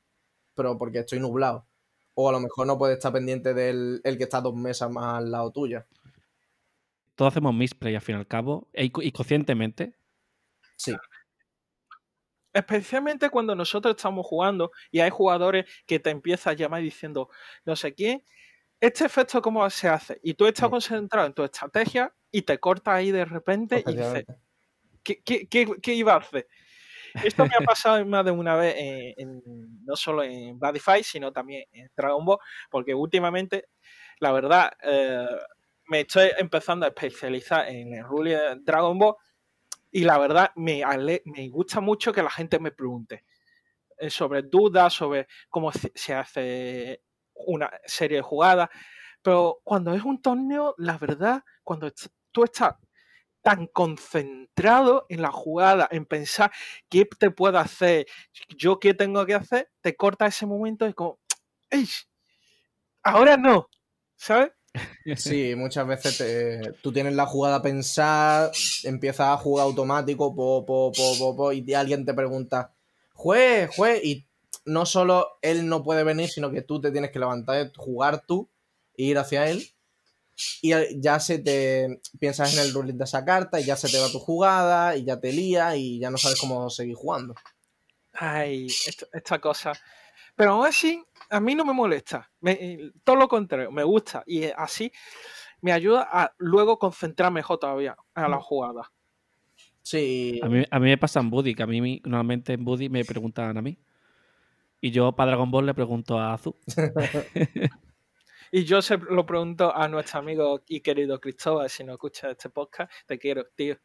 pero 0.55 0.77
porque 0.77 0.99
estoy 0.99 1.19
nublado. 1.19 1.65
O 2.13 2.29
a 2.29 2.31
lo 2.31 2.39
mejor 2.39 2.67
no 2.67 2.77
puedes 2.77 2.97
estar 2.97 3.13
pendiente 3.13 3.53
del 3.53 4.01
el 4.03 4.17
que 4.17 4.23
está 4.25 4.41
dos 4.41 4.55
mesas 4.55 4.89
más 4.91 5.19
al 5.19 5.31
lado 5.31 5.51
tuya. 5.51 5.87
Todos 7.15 7.33
hacemos 7.33 7.53
misplay 7.55 7.95
al 7.95 8.01
fin 8.01 8.15
y 8.15 8.19
al 8.19 8.27
cabo, 8.27 8.67
e- 8.73 8.91
y 9.01 9.11
conscientemente. 9.11 9.95
Sí. 10.75 10.95
Especialmente 12.53 13.29
cuando 13.29 13.55
nosotros 13.55 13.95
estamos 13.95 14.25
jugando 14.25 14.71
y 14.91 14.99
hay 14.99 15.09
jugadores 15.11 15.65
que 15.85 15.99
te 15.99 16.09
empiezan 16.09 16.51
a 16.51 16.55
llamar 16.55 16.81
diciendo, 16.81 17.29
no 17.65 17.75
sé 17.75 17.93
quién, 17.93 18.23
este 18.79 19.05
efecto 19.05 19.41
cómo 19.41 19.67
se 19.69 19.87
hace. 19.87 20.19
Y 20.23 20.33
tú 20.33 20.45
estás 20.47 20.65
Sí. 20.65 20.71
concentrado 20.71 21.27
en 21.27 21.33
tu 21.33 21.43
estrategia 21.43 22.13
y 22.31 22.41
te 22.43 22.59
cortas 22.59 22.95
ahí 22.95 23.11
de 23.11 23.25
repente 23.25 23.83
y 23.87 23.95
dices. 23.97 24.25
¿qué, 25.03 25.21
qué, 25.23 25.47
qué- 25.47 25.75
qué 25.81 25.93
iba 25.93 26.13
a 26.13 26.17
hacer? 26.17 26.47
Esto 27.23 27.43
me 27.45 27.51
ha 27.57 27.65
pasado 27.65 28.05
más 28.05 28.25
de 28.25 28.31
una 28.31 28.55
vez, 28.55 28.75
en- 28.77 29.13
en- 29.17 29.85
no 29.85 29.95
solo 29.95 30.23
en 30.23 30.59
Badify, 30.59 31.03
sino 31.03 31.31
también 31.31 31.63
en 31.71 31.89
Dragon 31.95 32.23
Ball, 32.25 32.37
porque 32.69 32.93
últimamente, 32.93 33.69
la 34.19 34.31
verdad, 34.33 34.71
eh, 34.83 35.25
me 35.85 36.01
estoy 36.01 36.29
empezando 36.37 36.85
a 36.85 36.89
especializar 36.89 37.69
en 37.69 37.93
el 37.93 38.03
rule 38.03 38.31
de 38.35 38.55
Dragon 38.61 38.99
Ball 38.99 39.15
y 39.91 40.03
la 40.03 40.17
verdad 40.17 40.51
me, 40.57 40.83
ale- 40.83 41.21
me 41.25 41.47
gusta 41.49 41.79
mucho 41.79 42.11
que 42.11 42.21
la 42.21 42.29
gente 42.29 42.59
me 42.59 42.71
pregunte 42.71 43.23
eh, 43.97 44.09
sobre 44.09 44.41
dudas, 44.43 44.93
sobre 44.93 45.27
cómo 45.49 45.71
se 45.71 46.13
hace 46.13 47.01
una 47.33 47.71
serie 47.85 48.17
de 48.17 48.21
jugadas, 48.23 48.69
pero 49.21 49.59
cuando 49.63 49.93
es 49.93 50.03
un 50.03 50.21
torneo, 50.21 50.75
la 50.77 50.97
verdad, 50.97 51.43
cuando 51.63 51.91
tú 52.31 52.43
estás 52.43 52.75
tan 53.41 53.67
concentrado 53.67 55.05
en 55.09 55.21
la 55.21 55.31
jugada, 55.31 55.87
en 55.91 56.05
pensar 56.05 56.51
qué 56.89 57.05
te 57.05 57.31
puedo 57.31 57.57
hacer, 57.59 58.05
yo 58.57 58.79
qué 58.79 58.93
tengo 58.93 59.25
que 59.25 59.35
hacer, 59.35 59.69
te 59.81 59.95
corta 59.95 60.27
ese 60.27 60.45
momento 60.45 60.87
y 60.87 60.93
como, 60.93 61.19
¡Ey! 61.69 61.87
Ahora 63.03 63.37
no, 63.37 63.69
¿sabes? 64.15 64.51
Sí, 65.15 65.55
muchas 65.55 65.87
veces 65.87 66.17
te- 66.17 66.73
tú 66.81 66.91
tienes 66.91 67.13
la 67.13 67.25
jugada 67.25 67.61
pensada, 67.61 68.51
empiezas 68.83 69.27
a 69.29 69.37
jugar 69.37 69.65
automático, 69.65 70.35
po, 70.35 70.65
po, 70.65 70.91
po, 70.91 71.17
po, 71.17 71.35
po, 71.35 71.51
y 71.53 71.73
alguien 71.73 72.05
te 72.05 72.13
pregunta, 72.13 72.73
juez, 73.13 73.69
juez, 73.75 74.03
y 74.03 74.27
no 74.65 74.85
solo 74.85 75.39
él 75.41 75.67
no 75.67 75.81
puede 75.83 76.03
venir, 76.03 76.29
sino 76.29 76.51
que 76.51 76.61
tú 76.61 76.81
te 76.81 76.91
tienes 76.91 77.11
que 77.11 77.19
levantar, 77.19 77.71
jugar 77.77 78.25
tú, 78.27 78.49
ir 78.97 79.17
hacia 79.17 79.47
él, 79.49 79.63
y 80.61 80.71
ya 81.01 81.19
se 81.19 81.39
te 81.39 82.01
piensas 82.19 82.53
en 82.53 82.59
el 82.65 82.73
ruling 82.73 82.97
de 82.97 83.05
esa 83.05 83.23
carta, 83.23 83.59
y 83.59 83.63
ya 83.63 83.75
se 83.77 83.89
te 83.89 83.99
va 83.99 84.09
tu 84.11 84.19
jugada, 84.19 84.95
y 84.97 85.05
ya 85.05 85.19
te 85.19 85.31
lía, 85.31 85.75
y 85.77 85.99
ya 85.99 86.09
no 86.11 86.17
sabes 86.17 86.39
cómo 86.39 86.69
seguir 86.69 86.95
jugando. 86.95 87.33
Ay, 88.13 88.67
esta, 88.67 89.05
esta 89.13 89.39
cosa. 89.39 89.73
Pero 90.35 90.51
aún 90.53 90.65
así, 90.65 91.03
a 91.29 91.39
mí 91.39 91.55
no 91.55 91.65
me 91.65 91.73
molesta. 91.73 92.29
Me- 92.41 92.91
todo 93.03 93.15
lo 93.15 93.27
contrario, 93.27 93.71
me 93.71 93.83
gusta. 93.83 94.23
Y 94.25 94.45
así 94.45 94.91
me 95.61 95.71
ayuda 95.71 96.07
a 96.11 96.33
luego 96.37 96.77
concentrar 96.77 97.31
mejor 97.31 97.59
todavía 97.59 97.95
a 98.13 98.27
la 98.27 98.39
jugada. 98.39 98.91
Sí, 99.81 100.39
A 100.43 100.49
mí, 100.49 100.63
a 100.69 100.79
mí 100.79 100.89
me 100.89 100.97
pasa 100.97 101.19
en 101.19 101.29
Buddy, 101.29 101.55
que 101.55 101.63
a 101.63 101.67
mí 101.67 102.01
normalmente 102.03 102.53
en 102.53 102.65
Buddy 102.65 102.89
me 102.89 103.05
preguntan 103.05 103.57
a 103.57 103.61
mí. 103.61 103.77
Y 104.81 104.91
yo 104.91 105.11
para 105.13 105.31
Dragon 105.31 105.49
Ball 105.49 105.65
le 105.65 105.73
pregunto 105.73 106.19
a 106.19 106.33
Azu. 106.33 106.55
Y 108.51 108.63
yo 108.63 108.81
se 108.81 108.97
lo 108.97 109.25
pregunto 109.25 109.75
a 109.75 109.87
nuestro 109.87 110.19
amigo 110.19 110.63
y 110.67 110.81
querido 110.81 111.19
Cristóbal, 111.19 111.69
si 111.69 111.83
no 111.83 111.93
escucha 111.93 112.31
este 112.31 112.49
podcast, 112.49 112.91
te 113.05 113.19
quiero, 113.19 113.45
tío. 113.55 113.77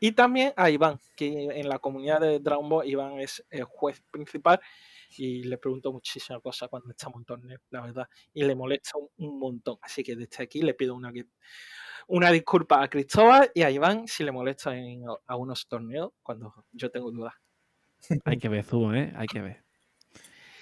Y 0.00 0.12
también 0.12 0.52
a 0.56 0.70
Iván, 0.70 1.00
que 1.16 1.26
en 1.26 1.68
la 1.68 1.78
comunidad 1.78 2.20
de 2.20 2.38
Dragon 2.38 2.68
Ball, 2.68 2.88
Iván 2.88 3.18
es 3.18 3.44
el 3.50 3.64
juez 3.64 4.00
principal 4.10 4.60
y 5.16 5.42
le 5.44 5.58
pregunto 5.58 5.92
muchísimas 5.92 6.42
cosas 6.42 6.68
cuando 6.68 6.90
estamos 6.90 7.18
en 7.18 7.24
torneo, 7.24 7.58
la 7.70 7.80
verdad. 7.80 8.08
Y 8.32 8.44
le 8.44 8.54
molesta 8.54 8.92
un, 9.16 9.38
montón. 9.38 9.78
Así 9.82 10.04
que 10.04 10.14
desde 10.14 10.44
aquí 10.44 10.62
le 10.62 10.74
pido 10.74 10.94
una, 10.94 11.12
una 12.06 12.30
disculpa 12.30 12.82
a 12.82 12.88
Cristóbal 12.88 13.50
y 13.54 13.62
a 13.62 13.70
Iván 13.70 14.06
si 14.06 14.22
le 14.22 14.30
molesta 14.30 14.76
en 14.76 15.04
algunos 15.26 15.66
torneos 15.66 16.12
cuando 16.22 16.54
yo 16.72 16.90
tengo 16.90 17.10
dudas. 17.10 17.34
Hay 18.24 18.38
que 18.38 18.48
ver, 18.48 18.64
Zu, 18.64 18.92
¿eh? 18.94 19.12
Hay 19.16 19.26
que 19.26 19.40
ver. 19.40 19.67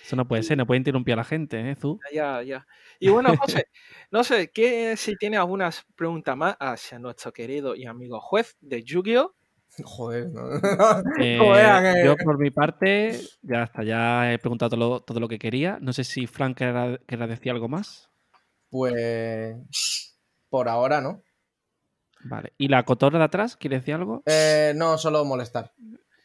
Eso 0.06 0.14
no 0.14 0.28
puede 0.28 0.44
ser, 0.44 0.56
no 0.56 0.68
puede 0.68 0.78
interrumpir 0.78 1.14
a 1.14 1.16
la 1.16 1.24
gente, 1.24 1.68
¿eh, 1.68 1.74
Zu? 1.74 1.98
Ya, 2.12 2.40
ya. 2.40 2.64
Y 3.00 3.08
bueno, 3.08 3.36
José, 3.36 3.66
no 4.12 4.22
sé, 4.22 4.52
¿qué, 4.52 4.96
si 4.96 5.16
tiene 5.16 5.36
algunas 5.36 5.84
preguntas 5.96 6.36
más 6.36 6.56
hacia 6.60 7.00
nuestro 7.00 7.32
querido 7.32 7.74
y 7.74 7.86
amigo 7.86 8.20
juez 8.20 8.56
de 8.60 8.84
Yu-Gi-Oh! 8.84 9.34
joder, 9.84 10.28
no. 10.28 10.48
Eh, 11.18 11.40
eh. 11.98 12.02
Yo 12.04 12.14
por 12.18 12.38
mi 12.38 12.52
parte, 12.52 13.18
ya 13.42 13.64
está, 13.64 13.82
ya 13.82 14.32
he 14.32 14.38
preguntado 14.38 14.70
todo 14.70 14.78
lo, 14.78 15.00
todo 15.00 15.18
lo 15.18 15.26
que 15.26 15.40
quería. 15.40 15.78
No 15.80 15.92
sé 15.92 16.04
si 16.04 16.28
Frank 16.28 16.56
querrá, 16.56 16.98
querrá 16.98 17.26
decir 17.26 17.50
algo 17.50 17.68
más. 17.68 18.08
Pues 18.70 19.56
por 20.48 20.68
ahora 20.68 21.00
no. 21.00 21.20
Vale. 22.22 22.52
¿Y 22.58 22.68
la 22.68 22.84
cotorra 22.84 23.18
de 23.18 23.24
atrás 23.24 23.56
quiere 23.56 23.78
decir 23.78 23.94
algo? 23.94 24.22
Eh, 24.24 24.72
no, 24.76 24.98
solo 24.98 25.24
molestar. 25.24 25.72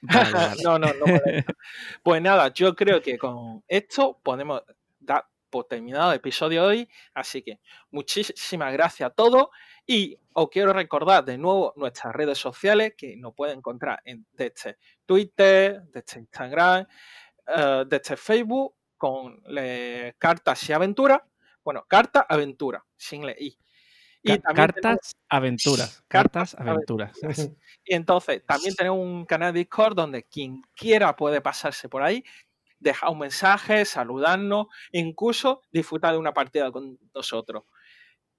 no, 0.63 0.79
no, 0.79 0.87
no 0.87 1.05
Pues 2.03 2.21
nada, 2.21 2.51
yo 2.53 2.75
creo 2.75 3.01
que 3.01 3.17
con 3.17 3.63
esto 3.67 4.19
podemos 4.23 4.63
dar 4.99 5.25
por 5.49 5.65
terminado 5.65 6.11
el 6.11 6.17
episodio 6.17 6.61
de 6.63 6.67
hoy. 6.67 6.89
Así 7.13 7.43
que 7.43 7.59
muchísimas 7.91 8.73
gracias 8.73 9.11
a 9.11 9.13
todos. 9.13 9.49
Y 9.85 10.17
os 10.33 10.49
quiero 10.49 10.73
recordar 10.73 11.25
de 11.25 11.37
nuevo 11.37 11.73
nuestras 11.75 12.13
redes 12.13 12.37
sociales 12.37 12.93
que 12.97 13.15
nos 13.17 13.35
pueden 13.35 13.59
encontrar 13.59 14.01
en, 14.05 14.25
desde 14.31 14.77
Twitter, 15.05 15.83
desde 15.91 16.19
Instagram, 16.19 16.87
uh, 17.47 17.85
desde 17.85 18.17
Facebook, 18.17 18.75
con 18.97 19.43
cartas 20.17 20.69
y 20.69 20.73
aventuras. 20.73 21.21
Bueno, 21.63 21.85
carta 21.87 22.25
aventura, 22.27 22.83
sin 22.95 23.25
le. 23.25 23.35
Y 24.23 24.37
cartas 24.55 25.15
aventuras. 25.29 26.03
Cartas 26.07 26.55
aventuras. 26.55 27.17
Y 27.83 27.95
entonces 27.95 28.45
también 28.45 28.75
tenemos 28.77 28.99
un 28.99 29.25
canal 29.25 29.53
de 29.53 29.59
Discord 29.59 29.95
donde 29.95 30.23
quien 30.23 30.61
quiera 30.75 31.15
puede 31.15 31.41
pasarse 31.41 31.89
por 31.89 32.03
ahí, 32.03 32.23
dejar 32.79 33.09
un 33.09 33.19
mensaje, 33.19 33.85
saludarnos, 33.85 34.67
incluso 34.91 35.61
disfrutar 35.71 36.13
de 36.13 36.19
una 36.19 36.33
partida 36.33 36.71
con 36.71 36.99
nosotros. 37.13 37.63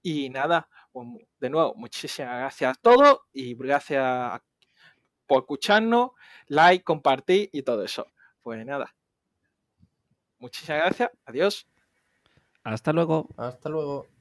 Y 0.01 0.29
nada, 0.29 0.69
pues, 0.91 1.07
de 1.39 1.49
nuevo, 1.49 1.75
muchísimas 1.75 2.37
gracias 2.37 2.77
a 2.77 2.81
todos 2.81 3.19
y 3.33 3.53
gracias 3.55 4.41
por 5.27 5.43
escucharnos, 5.43 6.11
like, 6.47 6.83
compartir 6.83 7.49
y 7.51 7.63
todo 7.63 7.83
eso. 7.83 8.07
Pues 8.41 8.65
nada. 8.65 8.95
Muchísimas 10.39 10.81
gracias. 10.81 11.11
Adiós. 11.25 11.67
Hasta 12.63 12.91
luego. 12.91 13.29
Hasta 13.37 13.69
luego. 13.69 14.12